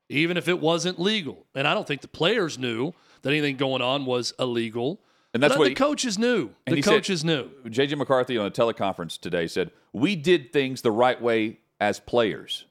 [0.09, 1.45] even if it wasn't legal.
[1.53, 5.01] And I don't think the players knew that anything going on was illegal.
[5.33, 6.51] And that's but what the he- coaches knew.
[6.65, 7.49] The coaches knew.
[7.65, 12.65] JJ McCarthy on a teleconference today said, We did things the right way as players.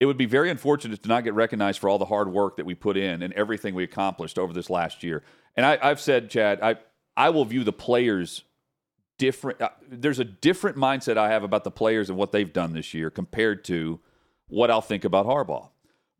[0.00, 2.66] It would be very unfortunate to not get recognized for all the hard work that
[2.66, 5.24] we put in and everything we accomplished over this last year.
[5.56, 6.76] And I, I've said, Chad, I,
[7.16, 8.44] I will view the players
[9.18, 9.60] different.
[9.60, 12.94] Uh, there's a different mindset I have about the players and what they've done this
[12.94, 13.98] year compared to
[14.46, 15.68] what I'll think about Harbaugh.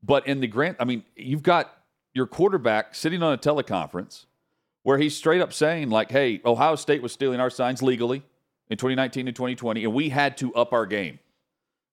[0.02, 1.72] But in the grant, I mean, you've got
[2.14, 4.26] your quarterback sitting on a teleconference
[4.82, 8.22] where he's straight up saying, like, hey, Ohio State was stealing our signs legally
[8.70, 11.18] in 2019 and 2020, and we had to up our game.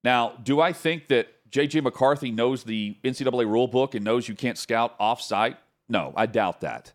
[0.04, 1.82] Now, do I think that J.J.
[1.82, 5.58] McCarthy knows the NCAA rule book and knows you can't scout off site?
[5.90, 6.94] No, I doubt that.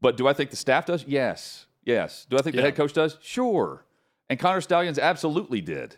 [0.00, 1.04] But do I think the staff does?
[1.06, 1.66] Yes.
[1.84, 2.26] Yes.
[2.28, 3.18] Do I think the head coach does?
[3.20, 3.84] Sure.
[4.28, 5.96] And Connor Stalions absolutely did.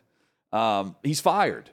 [0.53, 1.71] Um, he's fired.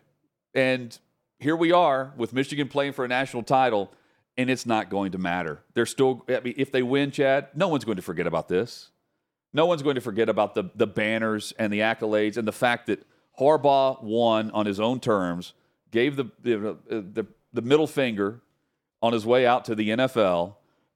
[0.54, 0.98] And
[1.40, 3.92] here we are with Michigan playing for a national title,
[4.40, 5.62] and it's not going to matter.
[5.74, 8.90] They're still, I mean, if they win, Chad, no one's going to forget about this.
[9.52, 12.88] No one's going to forget about the, the banners and the accolades and the fact
[12.88, 13.06] that
[13.38, 15.54] Harbaugh won on his own terms,
[15.92, 18.40] gave the, the, the, the middle finger
[19.02, 20.56] on his way out to the NFL,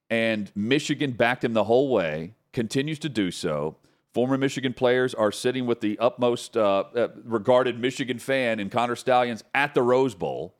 [0.09, 3.75] and Michigan backed him the whole way, continues to do so.
[4.13, 8.95] Former Michigan players are sitting with the utmost uh, uh, regarded Michigan fan in Connor
[8.95, 10.55] Stalions at the Rose Bowl.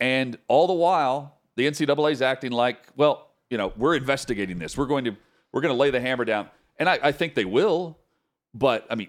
[0.00, 4.76] And all the while, the NCAA is acting like, well, you know, we're investigating this.
[4.76, 5.16] We're going to
[5.52, 7.98] we're going to lay the hammer down, and I, I think they will.
[8.54, 9.08] But I mean,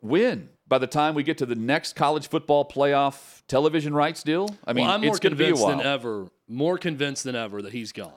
[0.00, 4.48] when by the time we get to the next college football playoff television rights deal,
[4.66, 7.24] I mean, well, I'm more it's going to be a convinced than ever, more convinced
[7.24, 8.12] than ever that he's gone.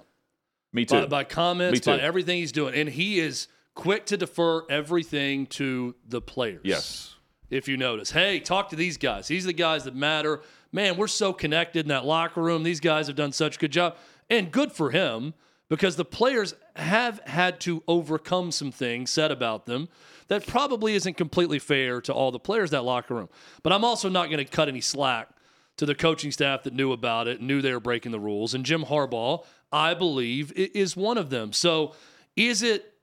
[0.72, 1.02] Me too.
[1.02, 2.76] by, by comments, Me by everything he's doing.
[2.76, 6.62] And he is quick to defer everything to the players.
[6.64, 7.16] yes.
[7.50, 9.28] If you notice, hey, talk to these guys.
[9.28, 10.42] These are the guys that matter.
[10.72, 12.64] Man, we're so connected in that locker room.
[12.64, 13.96] These guys have done such a good job.
[14.30, 15.34] And good for him
[15.70, 19.90] because the players have had to overcome some things said about them
[20.28, 23.30] that probably isn't completely fair to all the players that locker room.
[23.64, 25.30] But I'm also not going to cut any slack
[25.78, 28.54] to the coaching staff that knew about it, knew they were breaking the rules.
[28.54, 31.54] And Jim Harbaugh, I believe, is one of them.
[31.54, 31.96] So
[32.36, 32.94] is it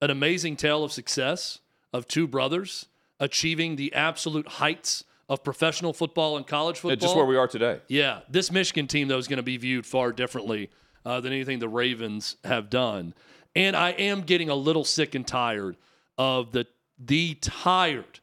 [0.00, 1.60] an amazing tale of success
[1.92, 2.86] of two brothers
[3.20, 6.92] achieving the absolute heights of professional football and college football?
[6.92, 7.80] It's just where we are today.
[7.88, 10.70] Yeah, this Michigan team though is going to be viewed far differently
[11.06, 13.14] uh, than anything the Ravens have done,
[13.56, 15.78] and I am getting a little sick and tired
[16.18, 16.66] of the
[16.98, 18.20] the tired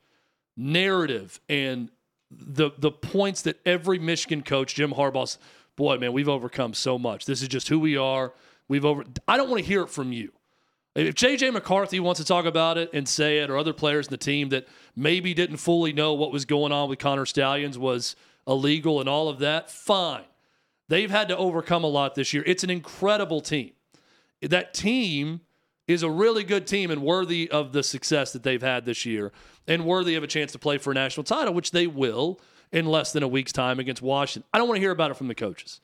[0.55, 1.89] narrative and
[2.29, 5.39] the the points that every Michigan coach, Jim Harbaugh's,
[5.75, 7.25] boy, man, we've overcome so much.
[7.25, 8.33] This is just who we are.
[8.67, 9.03] We've over.
[9.27, 10.31] I don't want to hear it from you.
[11.07, 14.11] If JJ McCarthy wants to talk about it and say it, or other players in
[14.11, 18.17] the team that maybe didn't fully know what was going on with Connor Stalions was
[18.45, 20.25] illegal and all of that, fine.
[20.89, 22.43] They've had to overcome a lot this year.
[22.45, 23.71] It's an incredible team.
[24.41, 25.41] That team
[25.87, 29.31] is a really good team and worthy of the success that they've had this year
[29.67, 32.85] and worthy of a chance to play for a national title, which they will in
[32.85, 34.47] less than a week's time against Washington.
[34.53, 35.79] I don't want to hear about it from the coaches.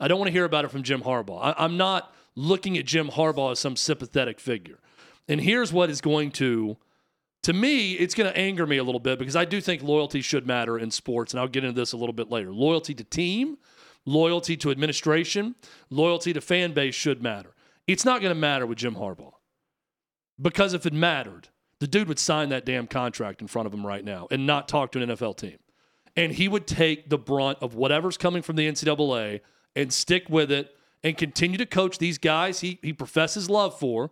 [0.00, 1.40] I don't want to hear about it from Jim Harbaugh.
[1.40, 4.78] I, I'm not looking at Jim Harbaugh as some sympathetic figure.
[5.28, 6.76] And here's what is going to,
[7.42, 10.20] to me, it's going to anger me a little bit because I do think loyalty
[10.20, 11.32] should matter in sports.
[11.32, 12.52] And I'll get into this a little bit later.
[12.52, 13.58] Loyalty to team,
[14.04, 15.54] loyalty to administration,
[15.90, 17.54] loyalty to fan base should matter.
[17.86, 19.34] It's not going to matter with Jim Harbaugh
[20.40, 21.48] because if it mattered,
[21.80, 24.68] the dude would sign that damn contract in front of him right now and not
[24.68, 25.58] talk to an NFL team.
[26.16, 29.40] And he would take the brunt of whatever's coming from the NCAA
[29.74, 34.10] and stick with it and continue to coach these guys he, he professes love for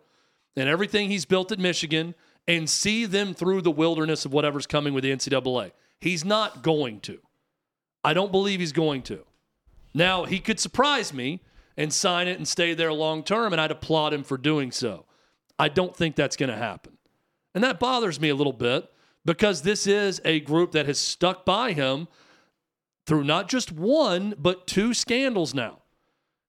[0.55, 2.14] and everything he's built at Michigan
[2.46, 5.72] and see them through the wilderness of whatever's coming with the NCAA.
[6.00, 7.18] He's not going to.
[8.05, 9.24] I don't believe he's going to.
[9.94, 11.40] Now, he could surprise me
[11.76, 15.07] and sign it and stay there long term, and I'd applaud him for doing so.
[15.59, 16.98] I don't think that's going to happen.
[17.55, 18.90] And that bothers me a little bit
[19.24, 22.09] because this is a group that has stuck by him
[23.07, 25.82] through not just one, but two scandals now.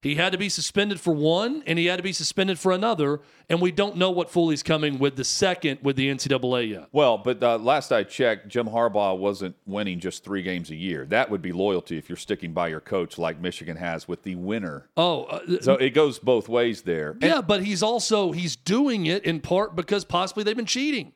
[0.03, 3.21] He had to be suspended for one, and he had to be suspended for another,
[3.49, 6.89] and we don't know what Foley's coming with the second with the NCAA yet.
[6.91, 11.05] Well, but uh, last I checked, Jim Harbaugh wasn't winning just three games a year.
[11.05, 14.35] That would be loyalty if you're sticking by your coach, like Michigan has with the
[14.35, 14.89] winner.
[14.97, 17.11] Oh, uh, So it goes both ways there.
[17.11, 21.13] And- yeah, but he's also he's doing it in part because possibly they've been cheating.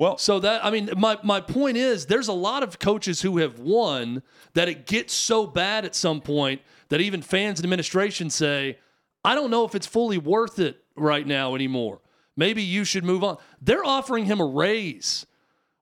[0.00, 3.36] Well, So that I mean, my my point is, there's a lot of coaches who
[3.36, 4.22] have won
[4.54, 8.78] that it gets so bad at some point that even fans and administration say,
[9.26, 12.00] I don't know if it's fully worth it right now anymore.
[12.34, 13.36] Maybe you should move on.
[13.60, 15.26] They're offering him a raise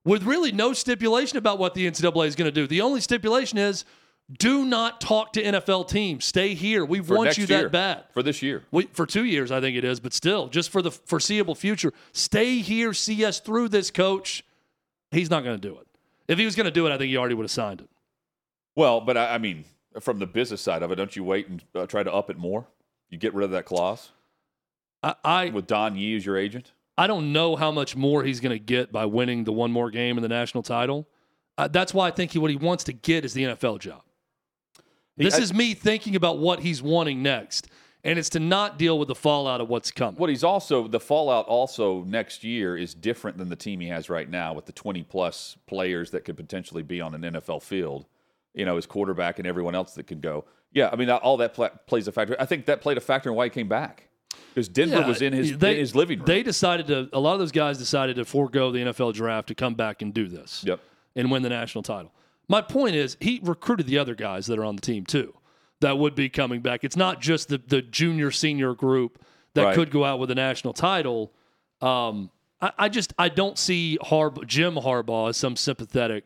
[0.03, 2.67] with really no stipulation about what the NCAA is going to do.
[2.67, 3.85] The only stipulation is
[4.31, 6.25] do not talk to NFL teams.
[6.25, 6.85] Stay here.
[6.85, 8.03] We for want you year, that bad.
[8.13, 8.63] for this year.
[8.71, 11.93] We, for two years, I think it is, but still, just for the foreseeable future,
[12.11, 14.43] stay here, see us through this, coach.
[15.11, 15.87] He's not going to do it.
[16.27, 17.89] If he was going to do it, I think he already would have signed it.
[18.75, 19.65] Well, but I, I mean,
[19.99, 22.37] from the business side of it, don't you wait and uh, try to up it
[22.37, 22.67] more?
[23.09, 24.11] You get rid of that clause
[25.01, 26.71] I, I, with Don Yee as your agent.
[26.97, 29.89] I don't know how much more he's going to get by winning the one more
[29.89, 31.07] game in the national title.
[31.57, 34.03] Uh, that's why I think he, what he wants to get is the NFL job.
[35.25, 37.67] This I- is me thinking about what he's wanting next,
[38.03, 40.15] and it's to not deal with the fallout of what's coming.
[40.19, 44.09] What he's also the fallout also next year is different than the team he has
[44.09, 48.05] right now with the 20 plus players that could potentially be on an NFL field.
[48.55, 50.45] You know, his quarterback and everyone else that could go.
[50.73, 52.35] Yeah, I mean, all that pla plays a factor.
[52.39, 54.07] I think that played a factor in why he came back
[54.53, 56.25] because Denver Yeah, was in his they- in his living room.
[56.25, 57.09] They decided to.
[57.13, 60.13] A lot of those guys decided to forego the NFL draft to come back and
[60.13, 60.63] do this.
[60.65, 60.79] yep.
[61.15, 62.11] and win the national title.
[62.49, 65.33] My point is, he recruited the other guys that are on the team too,
[65.79, 66.83] that would be coming back.
[66.83, 69.75] It's not just the the junior senior group that Right.
[69.75, 71.31] could go out with a national title.
[71.81, 72.29] Um,
[72.61, 76.25] I, I just I don't see Harb- Jim Harbaugh as some sympathetic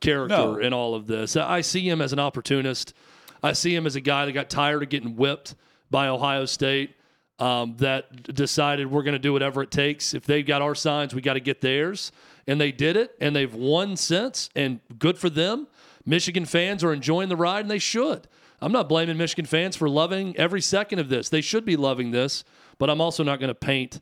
[0.00, 0.56] character No.
[0.56, 1.36] in all of this.
[1.36, 2.94] I see him as an opportunist.
[3.42, 5.54] I see him as a guy that got tired of getting whipped
[5.90, 6.94] by Ohio State.
[7.40, 10.14] Um, that decided we're going to do whatever it takes.
[10.14, 12.12] If they've got our signs, we got to get theirs.
[12.46, 15.66] And they did it, and they've won since, and good for them.
[16.04, 18.28] Michigan fans are enjoying the ride, and they should.
[18.60, 21.28] I'm not blaming Michigan fans for loving every second of this.
[21.28, 22.44] They should be loving this,
[22.78, 24.00] but I'm also not going to paint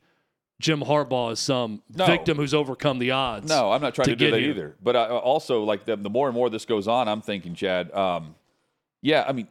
[0.60, 2.06] Jim Harbaugh as some No.
[2.06, 3.48] victim who's overcome the odds.
[3.48, 4.50] No, I'm not trying to, to do get that here.
[4.50, 4.76] either.
[4.82, 7.92] But I, also, like the, the more and more this goes on, I'm thinking, Chad.
[7.92, 8.34] Um,
[9.00, 9.48] yeah, I mean,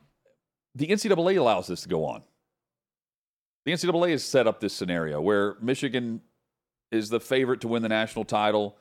[0.76, 2.24] the NCAA allows this to go on.
[3.66, 6.22] The NCAA has set up this scenario where Michigan
[6.92, 8.76] is the favorite to win the national title.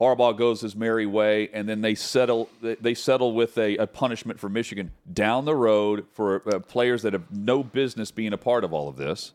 [0.00, 2.50] Harbaugh goes his merry way, and then they settle.
[2.60, 7.14] they- settle with a, a punishment for Michigan down the road for uh, players that
[7.14, 9.32] have no business being a part of all of this,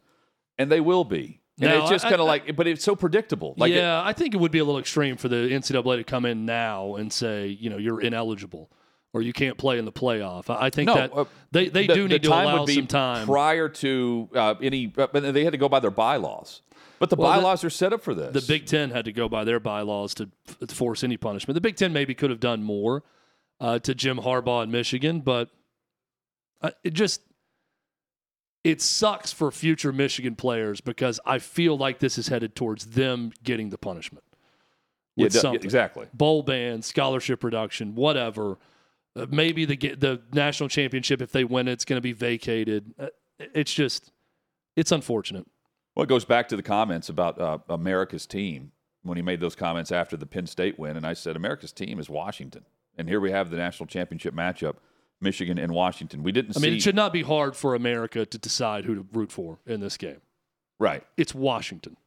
[0.60, 1.40] and they will be.
[1.60, 3.56] And Now, it's just kind of like, but it's so predictable.
[3.58, 6.04] Like, it- yeah, I think it would be a little extreme for the NCAA to
[6.04, 8.72] come in now and say, you know, you're ineligible
[9.14, 10.50] or you can't play in the playoff.
[10.50, 12.68] I think No, that uh, they, they the- do the need to time allow would
[12.68, 13.28] be some time.
[13.28, 14.94] prior to uh, any.
[14.98, 16.62] Uh, but they had to go by their bylaws.
[17.02, 18.32] But the Well, the- bylaws are set up for this.
[18.32, 20.30] the Big Ten had to go by their bylaws to,
[20.62, 21.56] f- force any punishment.
[21.56, 23.04] The Big Ten maybe could have done more
[23.60, 25.50] uh, to Jim Harbaugh in Michigan, but
[26.62, 27.22] uh, it just
[28.64, 33.32] it sucks for future Michigan players because I feel like this is headed towards them
[33.44, 34.24] getting the punishment
[35.16, 35.64] Yeah, with d- something.
[35.64, 36.06] exactly.
[36.14, 38.60] bowl ban, scholarship reduction, whatever.
[39.16, 42.94] Uh, maybe the the national championship, if they win, it, it's going to be vacated.
[43.00, 43.08] Uh,
[43.40, 44.12] it's just,
[44.76, 45.48] it's unfortunate.
[45.96, 48.72] Well, it goes back to the comments about uh, America's team
[49.04, 52.00] when he made those comments after the Penn State win, and I said America's team
[52.00, 52.66] is Washington,
[52.98, 54.76] and here we have the national championship matchup,
[55.20, 56.24] Michigan and Washington.
[56.24, 58.96] We didn't I mean, see it should not be hard for America to decide who
[58.96, 60.22] to root for in this game.
[60.80, 61.04] right.
[61.18, 61.98] It's Washington.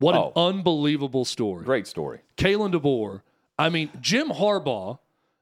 [0.00, 0.32] What Oh.
[0.36, 1.64] an unbelievable story.
[1.64, 2.20] Great story.
[2.36, 3.22] Kalen DeBoer.
[3.58, 4.98] I mean, Jim Harbaugh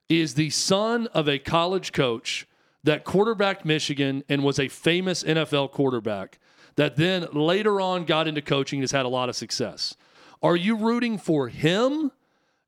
[0.08, 2.46] is the son of a college coach
[2.82, 6.38] that quarterbacked Michigan and was a famous NFL quarterback
[6.76, 9.96] that then later on got into coaching and has had a lot of success.
[10.42, 12.12] Are you rooting for him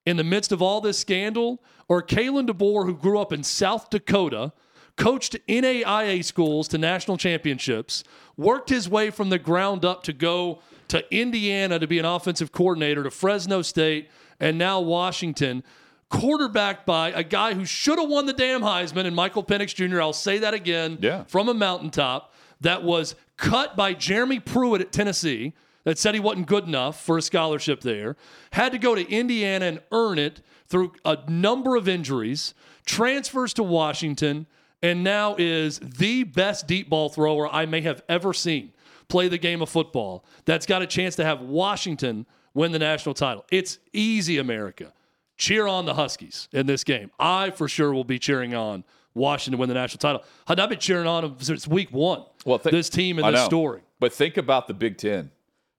[0.07, 3.91] in the midst of all this scandal or Kalen DeBoer, who grew up in South
[3.91, 4.53] Dakota,
[4.97, 8.03] coached NAIA schools to national championships,
[8.37, 12.51] worked his way from the ground up to go to Indiana to be an offensive
[12.51, 14.09] coordinator, to Fresno State,
[14.41, 15.63] and now Washington,
[16.09, 20.01] quarterbacked by a guy who should have won the damn Heisman and Michael Penix Jr.
[20.01, 21.25] I'll say that again Yeah.
[21.25, 26.47] from a mountaintop that was cut by Jeremy Pruitt at Tennessee that said he wasn't
[26.47, 28.17] good enough for a scholarship there,
[28.53, 32.53] had to go to Indiana and earn it through a number of injuries,
[32.85, 34.47] transfers to Washington,
[34.83, 38.73] and now is the best deep ball thrower I may have ever seen
[39.09, 40.25] play the game of football.
[40.45, 43.47] That's got a chance to have Washington win the national title.
[43.51, 44.93] It's easy, America.
[45.39, 47.11] Cheer on the Huskies in this game.
[47.19, 48.85] I for sure will be cheering on
[49.15, 50.25] Washington win the national title.
[50.47, 52.25] I've been cheering on them since week one.
[52.49, 53.47] Well, th- this team and I this know.
[53.47, 53.83] story.
[54.01, 55.31] But think about the Big Ten.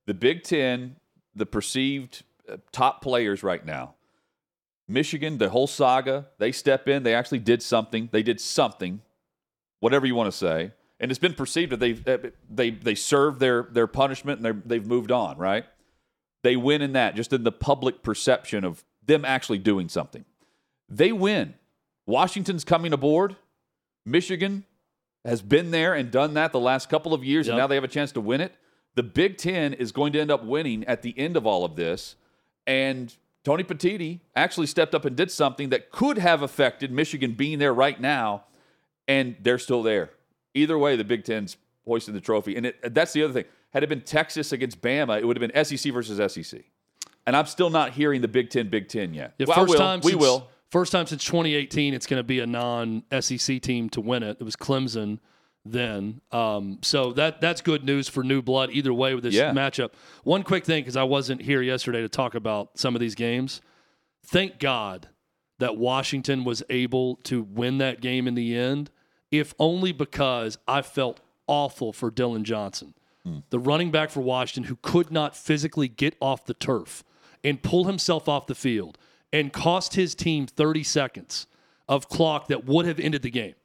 [0.05, 0.97] The Big Ten,
[1.35, 3.95] the perceived uh, top players right now.
[4.87, 7.03] Michigan, the whole saga, they step in.
[7.03, 8.09] They actually did something.
[8.11, 9.01] They did something,
[9.79, 10.71] whatever you want to say.
[10.99, 14.85] And it's been perceived that they uh, they they served their their punishment and they've
[14.85, 15.37] moved on.
[15.37, 15.65] Right?
[16.43, 20.23] They win in that, just in the public perception of them actually doing something.
[20.87, 21.55] They win.
[22.05, 23.35] Washington's coming aboard.
[24.05, 24.65] Michigan
[25.25, 27.53] has been there and done that the last couple of years, yep.
[27.53, 28.55] and now they have a chance to win it.
[28.95, 31.75] The Big Ten is going to end up winning at the end of all of
[31.75, 32.15] this.
[32.65, 37.59] And Tony Petitti actually stepped up and did something that could have affected Michigan being
[37.59, 38.45] there right now,
[39.07, 40.11] and they're still there.
[40.53, 42.55] Either way, the Big Ten's hoisting the trophy.
[42.55, 43.45] And it, that's the other thing.
[43.71, 46.61] Had it been Texas against Bama, it would have been SEC versus SEC.
[47.27, 49.35] And I'm still not hearing the Big Ten, Big Ten yet.
[49.37, 49.77] Yeah, well, first will.
[49.77, 50.49] time we since, will.
[50.69, 54.37] First time since 2018, it's going to be a non-SEC team to win it.
[54.39, 55.19] It was Clemson
[55.65, 56.21] then.
[56.31, 59.51] Um, so that that's good news for new blood either way with this yeah.
[59.51, 59.91] matchup.
[60.23, 63.61] One quick thing because I wasn't here yesterday to talk about some of these games.
[64.25, 65.09] Thank God
[65.57, 68.91] that Washington was able to win that game in the end,
[69.31, 72.93] if only because I felt awful for Dillon Johnson,
[73.23, 73.39] hmm.
[73.49, 77.03] the running back for Washington who could not physically get off the turf
[77.43, 78.97] and pull himself off the field
[79.31, 81.47] and cost his team 30 seconds
[81.87, 83.55] of clock that would have ended the game.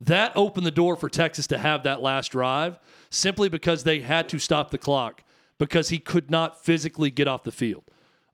[0.00, 2.78] That opened the door for Texas to have that last drive
[3.10, 5.22] simply because they had to stop the clock
[5.58, 7.84] because he could not physically get off the field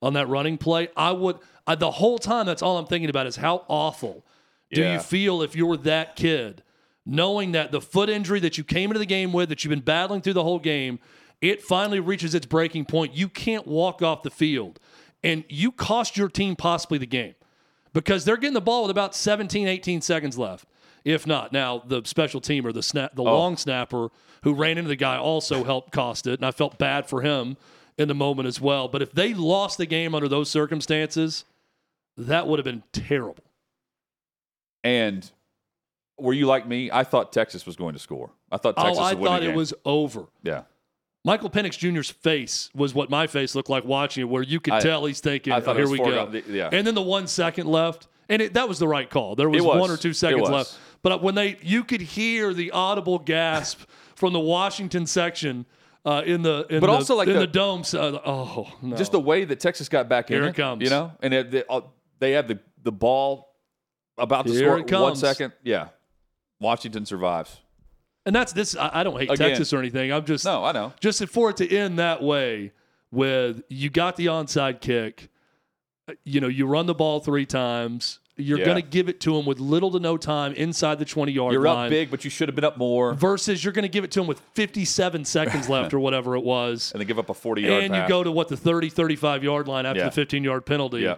[0.00, 0.88] on that running play.
[0.96, 4.24] I would I, the whole time that's all I'm thinking about is how awful
[4.70, 4.94] do Yeah.
[4.94, 6.62] you feel if you're that kid
[7.04, 9.80] knowing that the foot injury that you came into the game with that you've been
[9.80, 10.98] battling through the whole game
[11.40, 14.78] it finally reaches its breaking point you can't walk off the field
[15.26, 17.34] and you cost your team possibly the game
[17.92, 20.66] because they're getting the ball with about 17 18 seconds left
[21.04, 23.24] if not now the special teamer the snap the Oh.
[23.24, 24.08] long snapper
[24.42, 27.56] who ran into the guy also helped cost it and i felt bad for him
[27.98, 31.44] in the moment as well but if they lost the game under those circumstances
[32.16, 33.44] that would have been terrible
[34.84, 35.30] And
[36.18, 36.90] were you like me?
[36.90, 38.30] I thought Texas was going to score.
[38.50, 39.56] I thought oh, Texas oh i thought it game.
[39.56, 40.62] was over Yeah.
[41.26, 44.72] Michael penix jr's face was what my face looked like watching it where you could
[44.74, 46.70] I- tell he's thinking I thought oh, it here we go foregone- yeah.
[46.72, 49.62] and then the one second left and it, that was the right call there was,
[49.62, 49.78] was.
[49.80, 53.80] one or two seconds left but when they you could hear the audible gasp
[54.14, 55.66] from the washington section
[56.06, 58.94] uh, in the in But the, also, like in the- the, dome uh, oh no.
[58.96, 60.80] Just the way that Texas got back in Here it, comes.
[60.84, 61.80] you know, and it, they, uh,
[62.20, 63.56] they have the the ball
[64.16, 65.52] about to Here score one second.
[65.64, 65.88] Yeah,
[66.60, 67.60] Washington survives.
[68.26, 69.48] And that's this I, I don't hate Again.
[69.48, 70.92] texas or anything i'm just No, I know.
[71.00, 72.72] just for it to end that way
[73.10, 75.30] with you got the onside kick
[76.24, 78.66] you know you run the ball three times you're Yeah.
[78.66, 81.54] going to give it to him with little to no time inside the 20 yard
[81.54, 83.88] You're line up big, but you should have been up more, versus you're going to
[83.88, 87.18] give it to him with 57 seconds left or whatever it was and they give
[87.18, 90.00] up a 40 yard and you go to what the 30 35 yard line after
[90.00, 90.06] Yeah.
[90.06, 91.16] the 15 yard penalty yeah,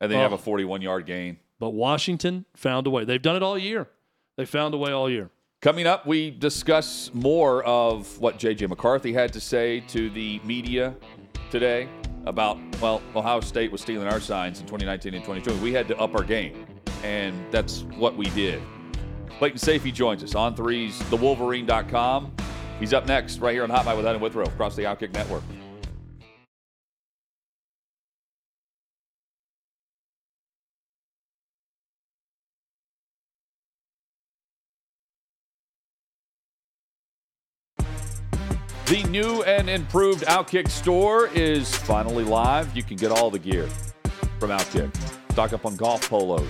[0.00, 0.36] and then you have Oh.
[0.36, 1.38] a 41 yard gain.
[1.58, 3.88] but washington found a way they've done it all year
[4.36, 5.30] they found a way all year
[5.60, 8.68] Coming up, we discuss more of what J.J.
[8.68, 10.94] McCarthy had to say to the media
[11.50, 11.88] today
[12.26, 15.58] about, well, Ohio State was stealing our signs in 2019 and 2020.
[15.60, 16.64] We had to up our game,
[17.02, 18.62] and that's what we did.
[19.38, 22.32] Clayton Sayfie joins us On3's, thewolverine.com.
[22.78, 25.42] He's up next right here on Hot Mic with Adam Withrow across the Outkick Network.
[39.08, 42.76] New and improved Outkick store is finally live.
[42.76, 43.66] You can get all the gear
[44.38, 44.94] from Outkick.
[45.32, 46.46] Stock up on golf polos,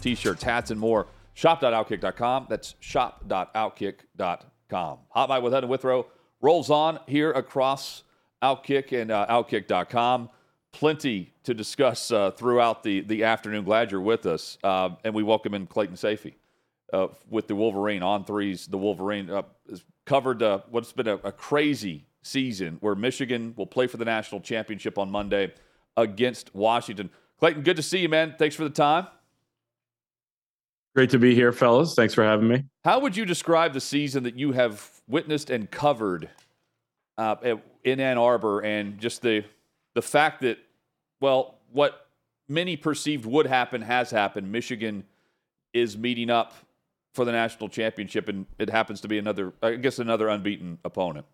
[0.00, 1.06] t shirts, hats, and more.
[1.32, 2.48] Shop.outkick.com.
[2.50, 4.98] That's shop.outkick.com.
[5.08, 6.06] Hot Mic with and Withrow
[6.40, 8.02] rolls on here across
[8.42, 10.28] Outkick and uh, Outkick.com.
[10.72, 13.64] Plenty to discuss uh, throughout the, the afternoon.
[13.64, 14.58] Glad you're with us.
[14.62, 16.34] Uh, and we welcome in Clayton Sayfie
[16.92, 18.66] uh, with the Wolverine On3's.
[18.66, 19.42] The Wolverine uh,
[20.08, 24.40] covered uh, what's been a, a crazy season where Michigan will play for the national
[24.40, 25.52] championship on Monday
[25.98, 27.10] against Washington.
[27.38, 28.34] Clayton, good to see you, man.
[28.38, 29.06] Thanks for the time.
[30.96, 31.94] Great to be here, fellas.
[31.94, 32.64] Thanks for having me.
[32.84, 36.30] How would you describe the season that you have witnessed and covered
[37.18, 39.44] uh, at- in Ann Arbor, and just the
[39.94, 40.58] the fact that,
[41.20, 42.08] well, what
[42.48, 44.50] many perceived would happen has happened.
[44.50, 45.04] Michigan
[45.72, 46.54] is meeting up
[47.14, 51.26] for the national championship, and it happens to be another, I guess, another unbeaten opponent.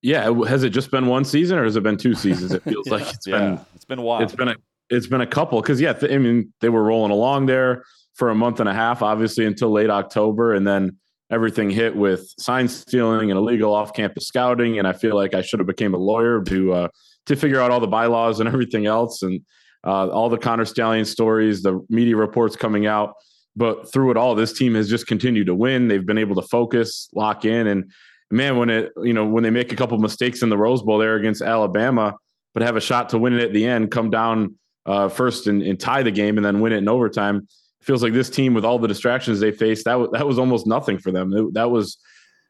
[0.00, 2.52] Yeah, has it just been one season or has it been two seasons?
[2.52, 4.22] It feels like it's yeah, been it's been a while.
[4.22, 4.56] it's been a
[4.90, 8.30] it's been a couple because yeah, th- I mean they were rolling along there for
[8.30, 10.96] a month and a half, obviously until late October, and then
[11.30, 14.78] everything hit with sign stealing and illegal off-campus scouting.
[14.78, 16.88] And I feel like I should have became a lawyer to uh,
[17.26, 19.40] to figure out all the bylaws and everything else, and
[19.84, 23.14] uh, all the Connor Stalions stories, the media reports coming out.
[23.58, 25.88] But through it all, this team has just continued to win.
[25.88, 27.90] They've been able to focus, lock in, and
[28.30, 30.98] man, when it you know when they make a couple mistakes in the Rose Bowl
[30.98, 32.14] there against Alabama,
[32.54, 34.54] but have a shot to win it at the end, come down
[34.86, 37.46] uh, first and, and tie the game, and then win it in overtime
[37.80, 40.66] feels like this team with all the distractions they faced that was, that was almost
[40.66, 41.32] nothing for them.
[41.32, 41.98] It, that was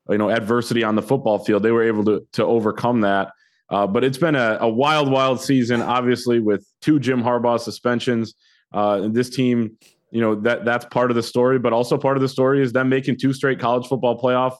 [0.09, 1.63] you know adversity on the football field.
[1.63, 3.31] They were able to to overcome that.
[3.71, 8.35] Uh, but it's been a, a, wild, wild season, obviously with two Jim Harbaugh suspensions.
[8.73, 9.77] Uh, and this team,
[10.11, 12.73] you know that that's part of the story, but also part of the story is
[12.73, 14.57] them making two straight college football playoff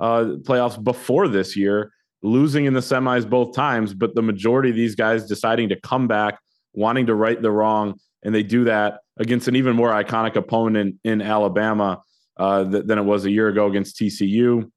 [0.00, 3.94] uh, playoffs before this year, losing in the semis both times.
[3.94, 6.38] But the majority of these guys deciding to come back,
[6.74, 10.96] wanting to right the wrong, and they do that against an even more iconic opponent
[11.04, 12.00] in Alabama
[12.36, 14.70] uh, th- than it was a year ago against TCU.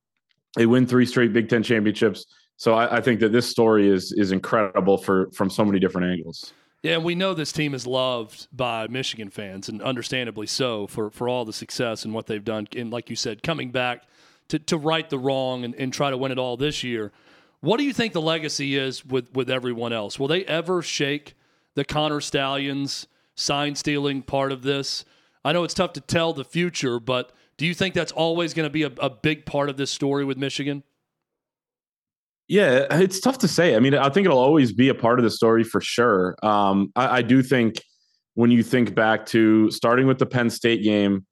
[0.56, 2.26] They win three straight Big Ten championships.
[2.58, 6.08] So I, I, think that this story is is incredible for from so many different
[6.08, 6.54] angles.
[6.86, 11.10] Yeah, and we know this team is loved by Michigan fans, and understandably so for
[11.10, 12.68] for all the success and what they've done.
[12.78, 14.04] And like you said, coming back
[14.50, 17.12] to to right the wrong and, and try to win it all this year.
[17.62, 20.20] What do you think the legacy is with with everyone else?
[20.20, 21.34] Will they ever shake
[21.74, 25.06] the Connor Stalions sign stealing part of this?
[25.44, 28.68] I know it's tough to tell the future, but do you think that's always going
[28.68, 30.84] to be a, a big part of this story with Michigan?
[32.48, 33.76] Yeah, it's tough to say.
[33.76, 36.36] I mean, I think it'll always be a part of the story for sure.
[36.44, 37.82] Um, I, I, do think
[38.36, 41.26] when you think back to starting with the Penn State game,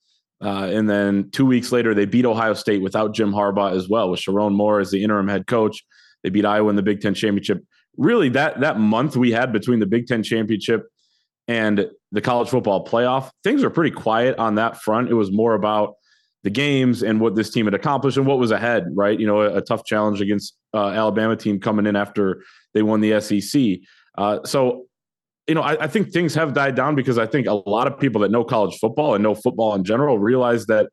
[0.43, 4.09] uh, and then two weeks later they beat Ohio State without Jim Harbaugh as well,
[4.09, 5.83] with Sherrone Moore as the interim head coach.
[6.23, 7.63] They beat Iowa in the Big Ten championship.
[7.95, 10.87] Really, that that month we had between the Big Ten championship
[11.47, 15.09] and the college football playoff, things were pretty quiet on that front.
[15.09, 15.95] It was more about
[16.43, 19.19] the games and what this team had accomplished and what was ahead, right?
[19.19, 23.01] You know, a, a tough challenge against uh, Alabama team coming in after they won
[23.01, 23.79] the SEC.
[24.17, 24.85] Uh, so,
[25.47, 27.99] you know, I, I, think things have died down because I think a lot of
[27.99, 30.89] people that know college football and know football in general realize that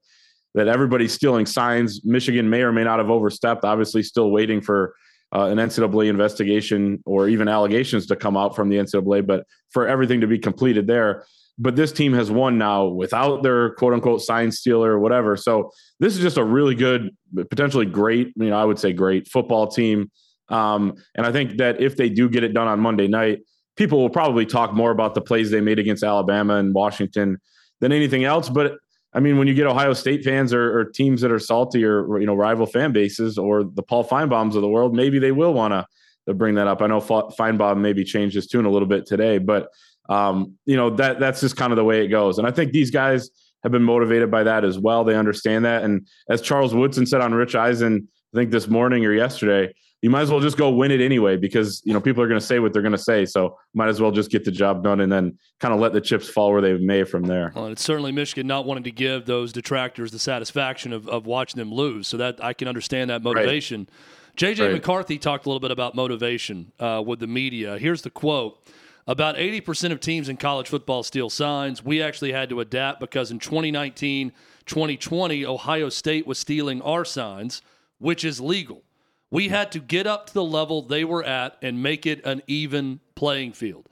[0.54, 2.04] that everybody's stealing signs.
[2.04, 3.64] Michigan may or may not have overstepped.
[3.64, 4.94] Obviously, still waiting for
[5.34, 9.86] uh, an NCAA investigation or even allegations to come out from the NCAA, but for
[9.86, 11.24] everything to be completed there.
[11.62, 15.36] But this team has won now without their quote unquote sign stealer or whatever.
[15.36, 17.10] So this is just a really good,
[17.50, 20.10] potentially great, you know, I would say great football team.
[20.48, 23.40] Um, and I think that if they do get it done on Monday night,
[23.76, 27.38] people will probably talk more about the plays they made against Alabama and Washington
[27.80, 28.48] than anything else.
[28.48, 28.78] But
[29.12, 32.20] I mean, when you get Ohio State fans or, or, teams that are salty or
[32.20, 35.52] you know rival fan bases or the Paul Finebaums of the world, maybe they will
[35.52, 36.80] want to bring that up.
[36.80, 39.68] I know Finebaum maybe changed his tune a little bit today, but
[40.10, 42.38] um, you know that that's just kind of the way it goes.
[42.38, 43.30] And I think these guys
[43.62, 45.04] have been motivated by that as well.
[45.04, 45.84] They understand that.
[45.84, 50.08] And as Charles Woodson said on Rich Eisen, I think this morning or yesterday, you
[50.08, 52.46] might as well just go win it anyway because you know people are going to
[52.46, 53.24] say what they're going to say.
[53.24, 56.00] So might as well just get the job done and then kind of let the
[56.00, 57.52] chips fall where they may from there.
[57.54, 61.58] Well, it's certainly Michigan not wanting to give those detractors the satisfaction of, of watching
[61.58, 62.08] them lose.
[62.08, 63.80] So that I can understand that motivation.
[63.80, 64.56] Right.
[64.56, 64.72] JJ right.
[64.72, 67.78] McCarthy talked a little bit about motivation uh, with the media.
[67.78, 68.58] Here's the quote.
[69.06, 71.84] About 80% of teams in college football steal signs.
[71.84, 74.32] We actually had to adapt because in 2019,
[74.66, 77.62] 2020, Ohio State was stealing our signs,
[77.98, 78.82] which is legal.
[79.30, 82.42] We had to get up to the level they were at and make it an
[82.46, 83.88] even playing field.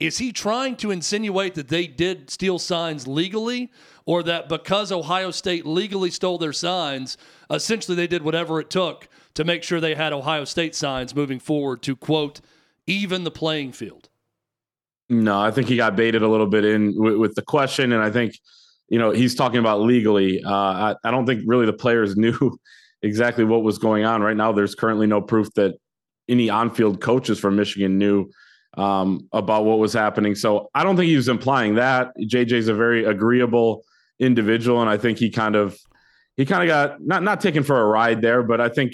[0.00, 3.72] Is he trying to insinuate that they did steal signs legally,
[4.06, 7.18] or that because Ohio State legally stole their signs,
[7.50, 11.40] essentially they did whatever it took to make sure they had Ohio State signs moving
[11.40, 12.40] forward to, quote,
[12.86, 14.07] even the playing field?
[15.10, 17.92] No, I think he got baited a little bit in with, the question.
[17.92, 18.38] And I think,
[18.88, 20.42] you know, he's talking about legally.
[20.44, 22.58] Uh, I, I don't think really the players knew
[23.02, 24.22] exactly what was going on.
[24.22, 25.74] Right now, there's currently no proof that
[26.28, 28.30] any on-field coaches from Michigan knew
[28.76, 30.34] um, about what was happening.
[30.34, 32.12] So I don't think he was implying that.
[32.20, 33.84] JJ's a very agreeable
[34.18, 35.78] individual, and I think he kind of
[36.36, 38.42] he kind of got not not taken for a ride there.
[38.42, 38.92] But I think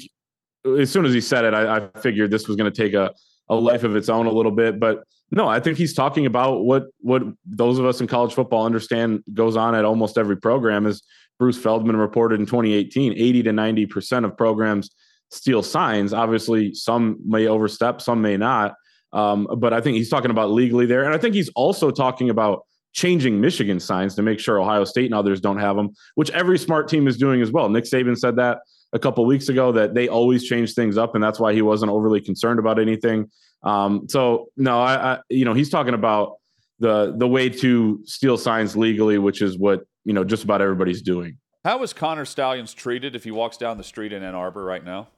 [0.65, 3.13] as soon as he said it, I, I figured this was going to take a
[3.49, 4.79] a life of its own a little bit.
[4.79, 5.05] But
[5.35, 9.25] no, I think he's talking about what what those of us in college football understand
[9.33, 11.03] goes on at almost every program As
[11.39, 14.91] Bruce Feldman reported in 2018, 80 to 90% of programs
[15.31, 16.13] steal signs.
[16.13, 18.75] Obviously, some may overstep, some may not.
[19.13, 21.05] Um, but I think he's talking about legally there.
[21.05, 22.63] And I think he's also talking about
[22.93, 26.59] changing Michigan signs to make sure Ohio State and others don't have them, which every
[26.59, 27.69] smart team is doing as well.
[27.69, 28.59] Nick Saban said that
[28.93, 31.91] a couple weeks ago that they always change things up, and that's why he wasn't
[31.91, 33.29] overly concerned about anything.
[33.65, 36.35] Um, so no, I, I, you know, he's talking about
[36.79, 41.03] the the way to steal signs legally, which is what you know just about everybody's
[41.03, 41.39] doing.
[41.65, 44.85] How is Connor Stalions treated if he walks down the street in Ann Arbor right
[44.85, 45.09] now?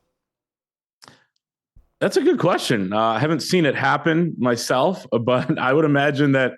[2.00, 2.92] That's a good question.
[2.92, 6.52] Uh, I haven't seen it happen myself, but I would imagine that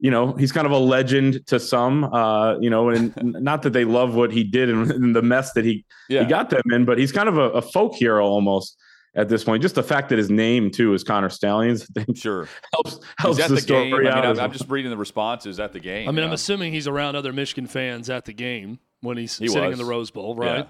[0.00, 2.04] you know he's kind of a legend to some.
[2.04, 5.52] Uh, you know, and not that they love what he did and, and the mess
[5.52, 6.22] that he yeah.
[6.22, 8.76] he got them in, but he's kind of a, a, folk hero almost
[9.18, 9.60] at this point.
[9.62, 13.36] Just the fact that his name too is Connor Stalions, I think sure helps helps
[13.36, 13.90] the, the, story.
[13.90, 13.94] Game.
[13.94, 16.08] I mean, I'm, I'm, just reading the responses at the game.
[16.08, 19.48] I mean, I'm assuming he's around other Michigan fans at the game when he's he
[19.48, 19.72] sitting was.
[19.72, 20.58] in the Rose Bowl, right?
[20.58, 20.66] Yeah.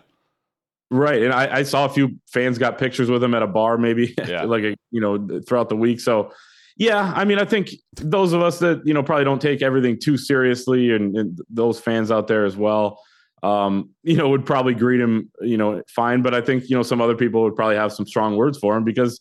[0.91, 3.77] Right, and I, I, saw a few fans got pictures with him at a bar,
[3.77, 4.45] maybe yeah.
[4.45, 6.01] like a, you know throughout the week.
[6.01, 6.33] So,
[6.79, 10.01] yeah, I mean, I think those of us that you know probably don't take everything
[10.01, 13.03] too seriously, and, and those fans out there as well,
[13.43, 16.23] um, you know, would probably greet him, you know, fine.
[16.23, 18.77] But I think you know some other people would probably have some strong words for
[18.77, 19.21] him because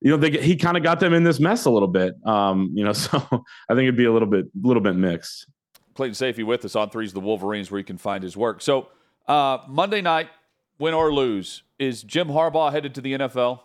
[0.00, 2.14] you know they, he kind of got them in this mess a little bit.
[2.26, 5.46] Um, you know, so I think it'd be a little bit, a little bit mixed.
[5.94, 8.62] Clayton Sayfie with us On3's the Wolverines, where you can find his work.
[8.62, 8.88] So
[9.28, 10.28] uh, Monday night
[10.78, 13.60] win or lose, is Jim Harbaugh headed to the NFL?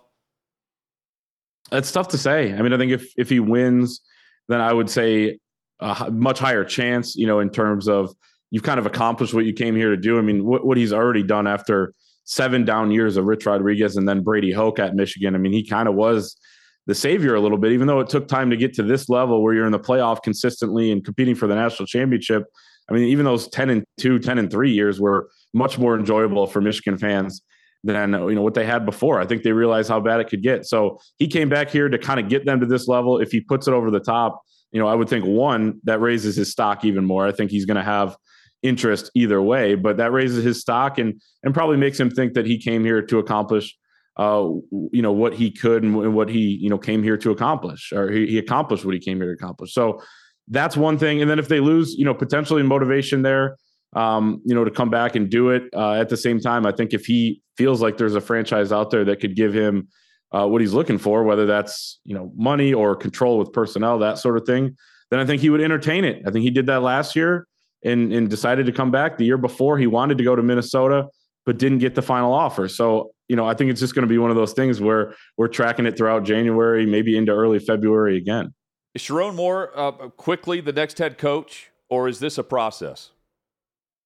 [1.72, 2.54] It's tough to say.
[2.54, 4.02] I mean, I think if if he wins,
[4.48, 5.40] then I would say
[5.80, 7.16] a much higher chance.
[7.16, 8.14] You know, in terms of
[8.52, 10.18] you've kind of accomplished what you came here to do.
[10.18, 11.94] I mean, what, what he's already done after
[12.24, 15.36] seven down years of Rich Rodriguez and then Brady Hoke at Michigan.
[15.36, 16.38] I mean, he kind of was
[16.86, 19.44] the savior a little bit, even though it took time to get to this level
[19.44, 22.44] where you're in the playoff consistently and competing for the national championship.
[22.90, 26.48] I mean, even those 10 and 2, 10 and 3 years were much more enjoyable
[26.48, 27.42] for Michigan fans
[27.84, 29.20] than you know what they had before.
[29.20, 30.66] I think they realized how bad it could get.
[30.66, 33.20] So he came back here to kind of get them to this level.
[33.20, 34.42] If he puts it over the top,
[34.72, 37.26] you know, I would think one that raises his stock even more.
[37.26, 38.16] I think he's going to have
[38.64, 42.46] interest either way, but that raises his stock and and probably makes him think that
[42.46, 43.76] he came here to accomplish
[44.18, 44.50] uh,
[44.92, 48.12] you know what he could and what he you know came here to accomplish or
[48.12, 49.74] he, he accomplished what he came here to accomplish.
[49.74, 50.02] So
[50.48, 51.22] that's one thing.
[51.22, 53.58] And then if they lose, you know, potentially motivation there
[53.96, 55.64] um, you know, to come back and do it.
[55.74, 58.92] Uh, at the same time, I think if he feels like there's a franchise out
[58.92, 59.88] there that could give him
[60.32, 64.18] uh, what he's looking for, whether that's you know money or control with personnel, that
[64.18, 64.76] sort of thing,
[65.10, 66.22] then I think he would entertain it.
[66.28, 67.48] I think he did that last year
[67.88, 69.18] and and decided to come back.
[69.18, 71.08] The year before, he wanted to go to Minnesota,
[71.46, 72.68] but didn't get the final offer.
[72.68, 75.14] So you know, I think it's just going to be one of those things where
[75.38, 78.54] we're tracking it throughout January, maybe into early February again.
[78.94, 83.12] Is Sherrone Moore uh, quickly the next head coach, or is this a process?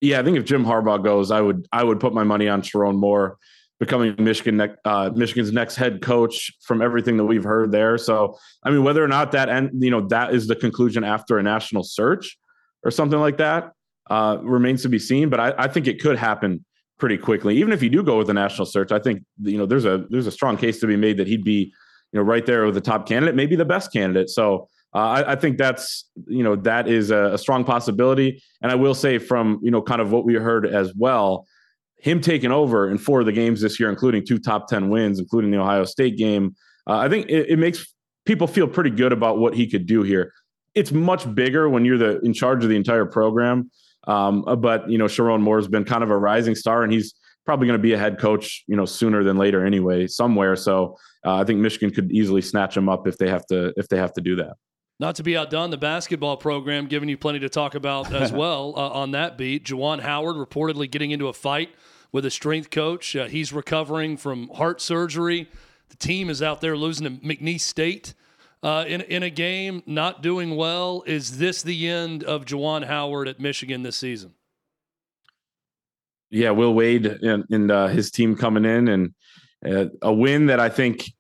[0.01, 2.61] yeah, I think if Jim Harbaugh goes, I would I would put my money on
[2.61, 3.37] Sherrone Moore
[3.79, 7.97] becoming Michigan uh, Michigan's next head coach from everything that we've heard there.
[7.97, 11.37] So I mean, whether or not that end, you know that is the conclusion after
[11.37, 12.37] a national search
[12.83, 13.71] or something like that
[14.09, 15.29] uh, remains to be seen.
[15.29, 16.65] But I, I think it could happen
[16.97, 17.57] pretty quickly.
[17.57, 20.05] Even if you do go with a national search, I think you know there's a
[20.09, 21.73] there's a strong case to be made that he'd be
[22.11, 24.29] you know right there with the top candidate, maybe the best candidate.
[24.29, 28.43] So uh, I, I, think that's you know that is a, a, strong possibility.
[28.61, 31.45] And I will say from you know kind of what we heard as well,
[31.97, 35.19] him taking over in four of the games this year, including two top ten wins,
[35.19, 36.55] including the Ohio State game.
[36.87, 37.93] Uh, I think it, it, makes
[38.25, 40.33] people feel pretty good about what he could do here.
[40.73, 43.71] It's much bigger when you're the in charge of the entire program.
[44.07, 46.91] Um, uh, but you know, Sherrone Moore has been kind of a rising star, and
[46.91, 47.13] he's
[47.45, 50.55] probably going to be a head coach, you know, sooner than later anyway, somewhere.
[50.55, 53.87] So uh, I think Michigan could easily snatch him up if they have to if
[53.87, 54.53] they have to do that.
[54.99, 58.73] Not to be outdone, the basketball program giving you plenty to talk about as well
[58.77, 59.65] uh, on that beat.
[59.65, 61.69] Juwan Howard reportedly getting into a fight
[62.11, 63.15] with a strength coach.
[63.15, 65.49] Uh, he's recovering from heart surgery.
[65.89, 68.13] The team is out there losing to McNeese State
[68.63, 71.03] uh, in, in a game, not doing well.
[71.05, 74.33] Is this the end of Juwan Howard at Michigan this season?
[76.29, 79.13] Yeah, Will Wade and, and uh, his team coming in and
[79.65, 81.11] uh, a win that I think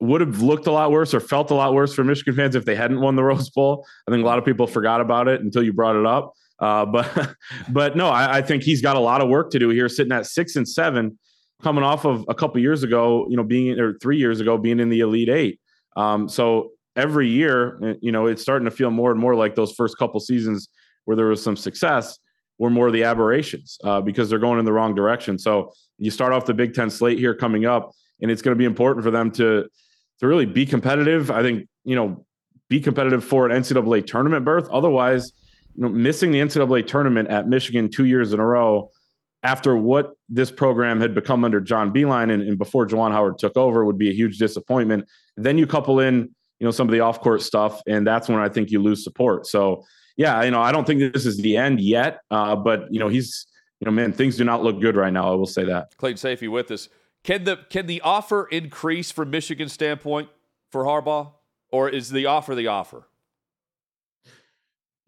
[0.00, 2.64] would have looked a lot worse or felt a lot worse for Michigan fans if
[2.64, 3.86] they hadn't won the Rose Bowl.
[4.06, 6.32] I think a lot of people forgot about it until you brought it up.
[6.58, 7.34] Uh, but
[7.68, 10.12] but no, I, I, think he's got a lot of work to do here, sitting
[10.12, 11.18] at six and seven,
[11.62, 14.80] coming off of a couple years ago, you know, being or three years ago being
[14.80, 15.60] in the Elite Eight.
[15.96, 19.54] Um, so every year, eh, you know, it's starting to feel more and more like
[19.54, 20.68] those first couple seasons
[21.04, 22.18] where there was some success
[22.58, 25.38] were more the aberrations uh, because they're going in the wrong direction.
[25.38, 28.58] So you start off the Big Ten slate here coming up, and it's going to
[28.58, 29.68] be important for them to
[30.18, 31.30] to really be competitive.
[31.30, 32.24] I think, you know,
[32.70, 34.68] be competitive for an NCAA tournament berth.
[34.70, 35.32] Otherwise,
[35.74, 38.90] you know, missing the NCAA tournament at Michigan two years in a row
[39.42, 43.56] after what this program had become under John Beilein and, and before Juwan Howard took
[43.56, 45.06] over would be a huge disappointment.
[45.36, 48.38] Then you couple in, you know, some of the off court stuff, and that's when
[48.38, 49.46] I think you lose support.
[49.46, 49.84] So,
[50.16, 53.08] yeah, you know, I don't think this is the end yet, uh, but you know,
[53.08, 53.46] he's,
[53.80, 55.30] you know, man, things do not look good right now.
[55.30, 55.94] I will say that.
[55.98, 56.88] Clayton Sayfie with us.
[57.24, 60.28] Can the can the offer increase from Michigan standpoint
[60.70, 61.32] for Harbaugh,
[61.70, 63.08] or is the offer the offer?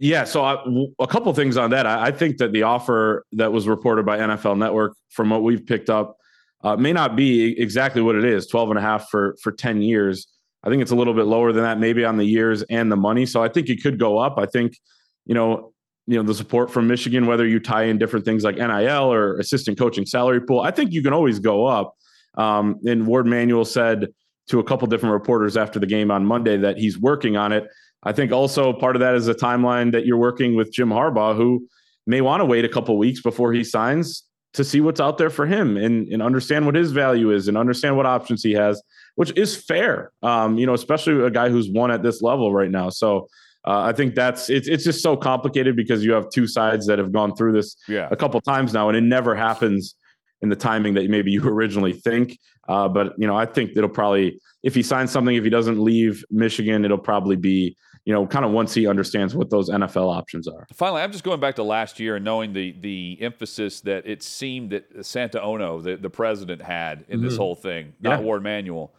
[0.01, 0.65] Yeah, so I,
[1.01, 1.85] a couple things on that.
[1.85, 5.67] I, I, think that the offer that was reported by NFL Network, from what we've
[5.67, 6.17] picked up,
[6.63, 9.83] uh, may not be exactly what it is 12 and a half for for 10
[9.83, 10.29] years.
[10.65, 12.97] I think it's a little bit lower than that, maybe on the years and the
[12.97, 13.27] money.
[13.27, 14.39] So I think it could go up.
[14.39, 14.77] I think,
[15.25, 15.73] you know,
[16.07, 19.39] you know the support from Michigan, whether you tie in different things like NIL or
[19.39, 21.95] assistant coaching salary pool, I think you can always go up.
[22.37, 24.09] Um, and Warde Manuel said
[24.49, 27.69] to a couple different reporters after the game on Monday that he's working on it.
[28.03, 31.37] I think also part of that is a timeline that you're working with Jim Harbaugh,
[31.37, 31.69] who
[32.07, 35.31] may want to wait a couple weeks before he signs to see what's out there
[35.31, 38.83] for him and, and understand what his value is and understand what options he has,
[39.19, 40.13] which is fair.
[40.23, 42.89] Um, you know, especially a guy who's won at this level right now.
[42.89, 43.27] So
[43.67, 47.01] uh, I think that's it's it's just so complicated because you have two sides that
[47.01, 48.07] have gone through this yeah.
[48.13, 49.97] a couple times now, and it never happens
[50.41, 52.39] in the timing that maybe you originally think.
[52.69, 55.81] Uh, but you know, I think it'll probably if he signs something, if he doesn't
[55.81, 60.11] leave Michigan, it'll probably be you know, kind of once he understands what those NFL
[60.11, 60.67] options are.
[60.73, 64.23] Finally, I'm just going back to last year and knowing the the emphasis that it
[64.23, 67.29] seemed that Santa Ono, the, the president, had in mm-hmm.
[67.29, 68.25] this whole thing, not yeah.
[68.25, 68.95] Warde Manuel.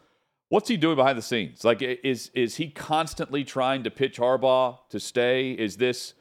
[0.50, 1.64] What's he doing behind the scenes?
[1.64, 5.52] Like, is is he constantly trying to pitch Harbaugh to stay?
[5.52, 6.14] Is this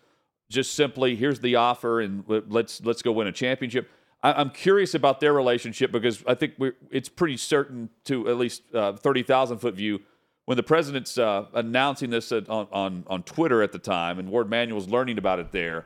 [0.49, 3.89] just simply here's the offer and let's let's go win a championship?
[4.21, 6.53] I'm curious about their relationship because I think
[6.91, 9.99] it's pretty certain to at least uh, thirty thousand foot view
[10.49, 14.49] when the president's uh, announcing this on, on, on Twitter at the time, and Warde
[14.49, 15.86] Manuel's learning about it there,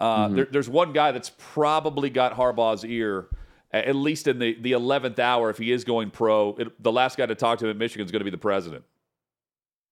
[0.00, 0.34] uh, mm-hmm.
[0.34, 3.28] there, there's one guy that's probably got Harbaugh's ear,
[3.72, 6.56] at least in the, the 11th hour, if he is going pro.
[6.56, 8.38] It, the last guy to talk to him at Michigan is going to be the
[8.38, 8.84] president.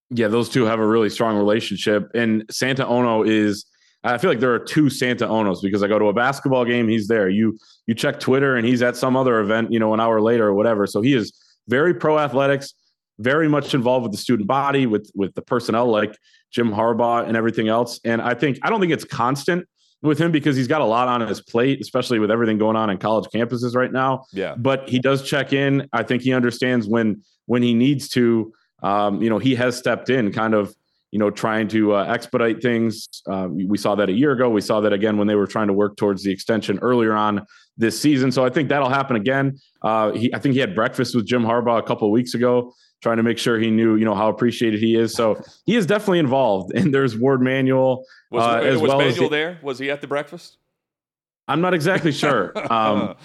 [0.09, 2.09] Yeah, those two have a really strong relationship.
[2.13, 3.65] And Santa Ono is.
[4.01, 6.87] I feel like there are two Santa Onos because I go to a basketball game,
[6.87, 7.27] he's there.
[7.27, 10.47] You you check Twitter and he's at some other event, you know, an hour later
[10.47, 10.87] or whatever.
[10.87, 11.33] So he is
[11.67, 12.73] very pro athletics
[13.19, 16.17] very much involved with the student body, with with the personnel like
[16.51, 17.99] Jim Harbaugh and everything else.
[18.03, 19.67] And I think I don't think it's constant
[20.01, 22.89] with him because he's got a lot on his plate, especially with everything going on
[22.89, 24.25] in college campuses right now.
[24.31, 24.55] Yeah.
[24.57, 25.87] But he does check in.
[25.91, 28.53] I think he understands when when he needs to.
[28.81, 30.73] Um, you know, he has stepped in, kind of,
[31.11, 33.09] you know, trying to uh, expedite things.
[33.29, 34.49] Uh, we saw that a year ago.
[34.49, 37.45] We saw that again when they were trying to work towards the extension earlier on
[37.75, 38.31] this season.
[38.31, 39.59] So I think that'll happen again.
[39.81, 42.73] Uh, he, I think he had breakfast with Jim Harbaugh a couple of weeks ago
[43.01, 45.13] trying to make sure he knew, you know, how appreciated he is.
[45.13, 46.71] So he is definitely involved.
[46.79, 49.59] And there's Warde Manuel was, uh, was Warde Manuel there.
[49.61, 50.57] Was he at the breakfast?
[51.47, 52.53] I'm not exactly sure.
[52.71, 53.15] Um,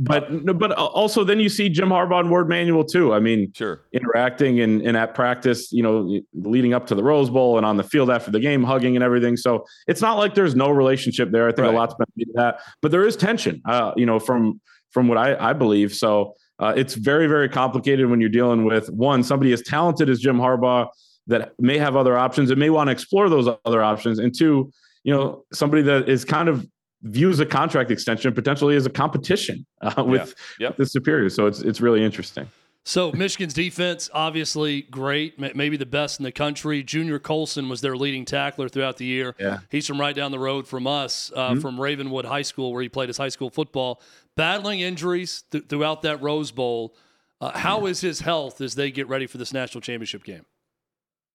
[0.00, 3.12] but but also then you see Jim Harbaugh and Warde Manuel too.
[3.12, 7.28] I mean, sure, interacting and, and at practice, you know, leading up to the Rose
[7.30, 9.36] Bowl and on the field after the game, hugging and everything.
[9.36, 11.48] So it's not like there's no relationship there.
[11.48, 11.74] I think right.
[11.74, 15.08] a lot's been made of that, but there is tension, uh, you know, from from
[15.08, 15.92] what I, I believe.
[15.92, 20.20] So uh, it's very, very complicated when you're dealing with one, somebody as talented as
[20.20, 20.88] Jim Harbaugh
[21.28, 24.18] that may have other options and may want to explore those other options.
[24.18, 24.72] And two,
[25.04, 26.66] you know, somebody that is kind of
[27.02, 30.68] views a contract extension potentially as a competition uh, with, yeah.
[30.68, 30.76] yep.
[30.76, 31.28] the superior.
[31.30, 32.48] So it's, it's really interesting.
[32.84, 36.82] So Michigan's defense, obviously great, maybe the best in the country.
[36.82, 39.34] Junior Colson was their leading tackler throughout the year.
[39.38, 39.58] Yeah.
[39.68, 41.60] He's from right down the road from us, uh, mm-hmm.
[41.60, 44.00] from Ravenwood High School, where he played his high school football.
[44.36, 46.94] Battling injuries th- throughout that Rose Bowl.
[47.42, 50.46] Uh, how is his health as they get ready for this national championship game?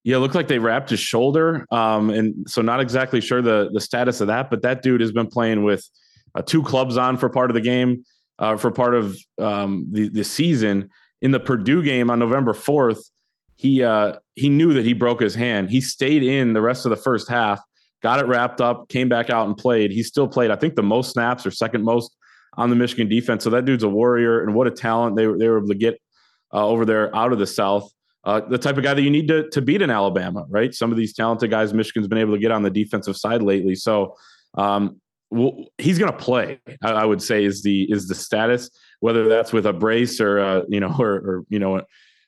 [0.04, 3.70] Yeah, it looked like they wrapped his shoulder, um, and so not exactly sure the
[3.74, 4.49] the status of that.
[4.49, 5.88] But that dude has been playing with
[6.36, 8.04] uh, two clubs on for part of the game,
[8.38, 10.89] uh, for part of um, the the season
[11.24, 13.10] in the Purdue game on November 4th,
[13.56, 15.70] he uh, he knew that he broke his hand.
[15.70, 17.62] He stayed in the rest of the first half,
[18.01, 19.91] got it wrapped up, came back out and played.
[19.91, 22.14] He still played, I think, the most snaps or second most
[22.58, 23.43] on the Michigan defense.
[23.43, 25.99] So that dude's a warrior, and what a talent they, they were able to get
[26.54, 27.89] uh, over there out of the South.
[28.26, 30.74] Uh, the type of guy that you need to, to beat in Alabama, right?
[30.74, 33.76] Some of these talented guys Michigan's been able to get on the defensive side lately.
[33.76, 34.15] So
[34.53, 36.59] um, well, he's going to play.
[36.82, 38.69] I, I, would say is the is the status
[39.03, 41.82] whether that's with a brace or uh, you know or, or you know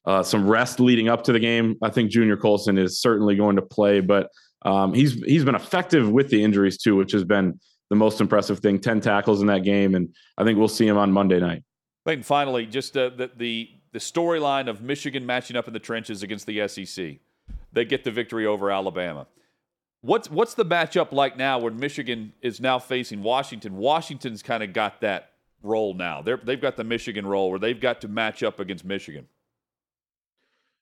[0.05, 1.77] uh, some rest leading up to the game.
[1.81, 4.29] I think Junior Colson is certainly going to play, but
[4.63, 8.59] um, he's he's been effective with the injuries too, which has been the most impressive
[8.59, 8.79] thing.
[8.79, 11.63] Ten tackles in that game, and I think we'll see him on Monday night.
[12.05, 16.21] And finally, just uh, the the, the storyline of Michigan matching up in the trenches
[16.21, 17.15] against the SEC.
[17.71, 19.25] They get the victory over Alabama.
[20.01, 23.77] What's what's the matchup like now when Michigan is now facing Washington?
[23.77, 25.31] Washington's kind of got that
[25.63, 26.21] role now.
[26.21, 29.27] They're, they've got the Michigan role where they've got to match up against Michigan.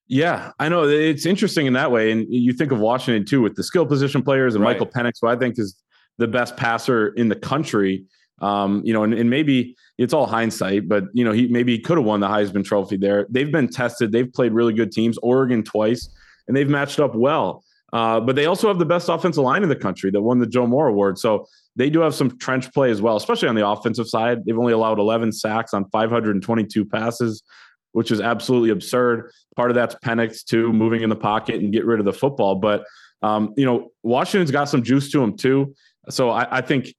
[0.07, 2.11] Yeah, I know it's interesting in that way.
[2.11, 4.71] And you think of Washington too with the skill position players and right.
[4.71, 5.79] Michael Penix, who I think is
[6.17, 8.05] the best passer in the country.
[8.43, 11.79] Um, you know, and, and, maybe it's all hindsight, but you know, he maybe he
[11.79, 13.25] could have won the Heisman Trophy there.
[13.29, 14.11] They've been tested.
[14.11, 15.17] They've played really good teams.
[15.19, 16.09] Oregon twice,
[16.47, 17.63] and they've matched up well.
[17.93, 20.47] Uh, but they also have the best offensive line in the country that won the
[20.47, 21.17] Joe Moore Award.
[21.19, 24.43] So they do have some trench play as well, especially on the offensive side.
[24.45, 27.43] They've only allowed 11 sacks on 522 passes,
[27.93, 29.31] which is absolutely absurd.
[29.55, 32.55] Part of that's Penix too, moving in the pocket and get rid of the football.
[32.55, 32.83] But
[33.21, 35.73] um, you know, Washington's got some juice to them too.
[36.09, 36.93] So I, I think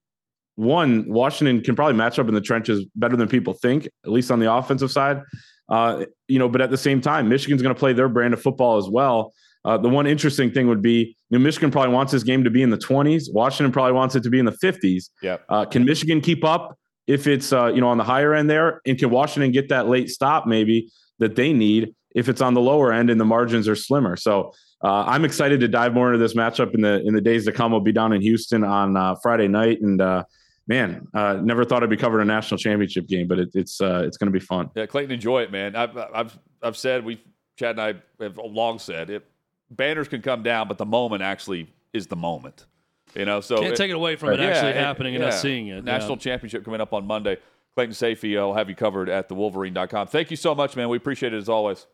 [0.56, 4.30] one, Washington can probably match up in the trenches better than people think, at least
[4.30, 5.20] on the offensive side.
[5.68, 8.42] Uh, you know, but at the same time, Michigan's going to play their brand of
[8.42, 9.32] football as well.
[9.64, 12.62] Uh, the one interesting thing would be New Michigan probably wants this game to be
[12.62, 13.32] in the 20s.
[13.32, 15.08] Washington probably wants it to be in the 50s.
[15.22, 15.38] Yeah.
[15.48, 18.80] Uh, can Michigan keep up if it's uh, you know on the higher end there,
[18.86, 22.60] and can Washington get that late stop maybe that they need if it's on the
[22.60, 24.16] lower end and the margins are slimmer?
[24.16, 24.52] So
[24.82, 27.52] uh, I'm excited to dive more into this matchup in the in the days to
[27.52, 27.72] come.
[27.72, 30.24] We'll be down in Houston on uh, Friday night, and uh,
[30.66, 34.02] man, uh, never thought I'd be covering a national championship game, but it, it's uh,
[34.04, 34.70] it's going to be fun.
[34.74, 35.76] Yeah, Clayton, enjoy it, man.
[35.76, 37.20] I've I've I've said we
[37.56, 39.26] Chad and I have long said it.
[39.70, 42.66] Banners can come down, but the moment actually is the moment.
[43.14, 45.28] You know, so can't take it away from it yeah, actually it- happening and yeah.
[45.28, 45.84] us seeing it.
[45.84, 46.18] National yeah.
[46.18, 47.38] championship coming up on Monday.
[47.76, 50.06] Clayton Sayfie, I'll have you covered at thewolverine.com.
[50.06, 50.88] Thank you so much, man.
[50.88, 51.86] We appreciate it as always.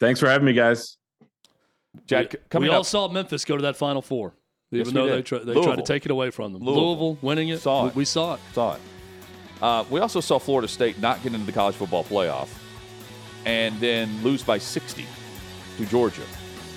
[0.00, 0.96] Thanks for having me, guys.
[2.06, 4.41] Chad, c- coming we all up, saw Memphis go to that Final Four, Yes,
[4.72, 6.62] even we though they, try, they tried to take it away from them.
[6.62, 6.86] Louisville.
[6.86, 7.60] Louisville, winning it.
[7.60, 7.94] Saw we, it.
[7.94, 8.40] we saw it.
[8.52, 8.80] saw it.
[9.60, 12.48] Uh, we also saw Florida State not get into the college football playoff
[13.44, 15.06] and then lose by 60
[15.76, 16.22] to Georgia.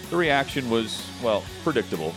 [0.09, 2.13] The reaction was, well, predictable,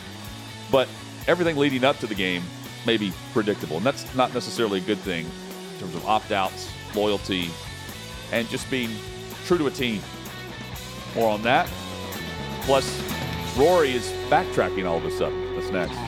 [0.71, 0.89] but
[1.27, 2.43] everything leading up to the game
[2.87, 3.79] may be predictable.
[3.79, 7.49] And that's not necessarily a good thing in terms of opt outs, loyalty,
[8.33, 8.91] and just being
[9.47, 10.03] true to a team.
[11.15, 11.67] More on that.
[12.63, 13.03] Plus,
[13.57, 15.48] Rory is backtracking all of a sudden.
[15.71, 16.08] Next.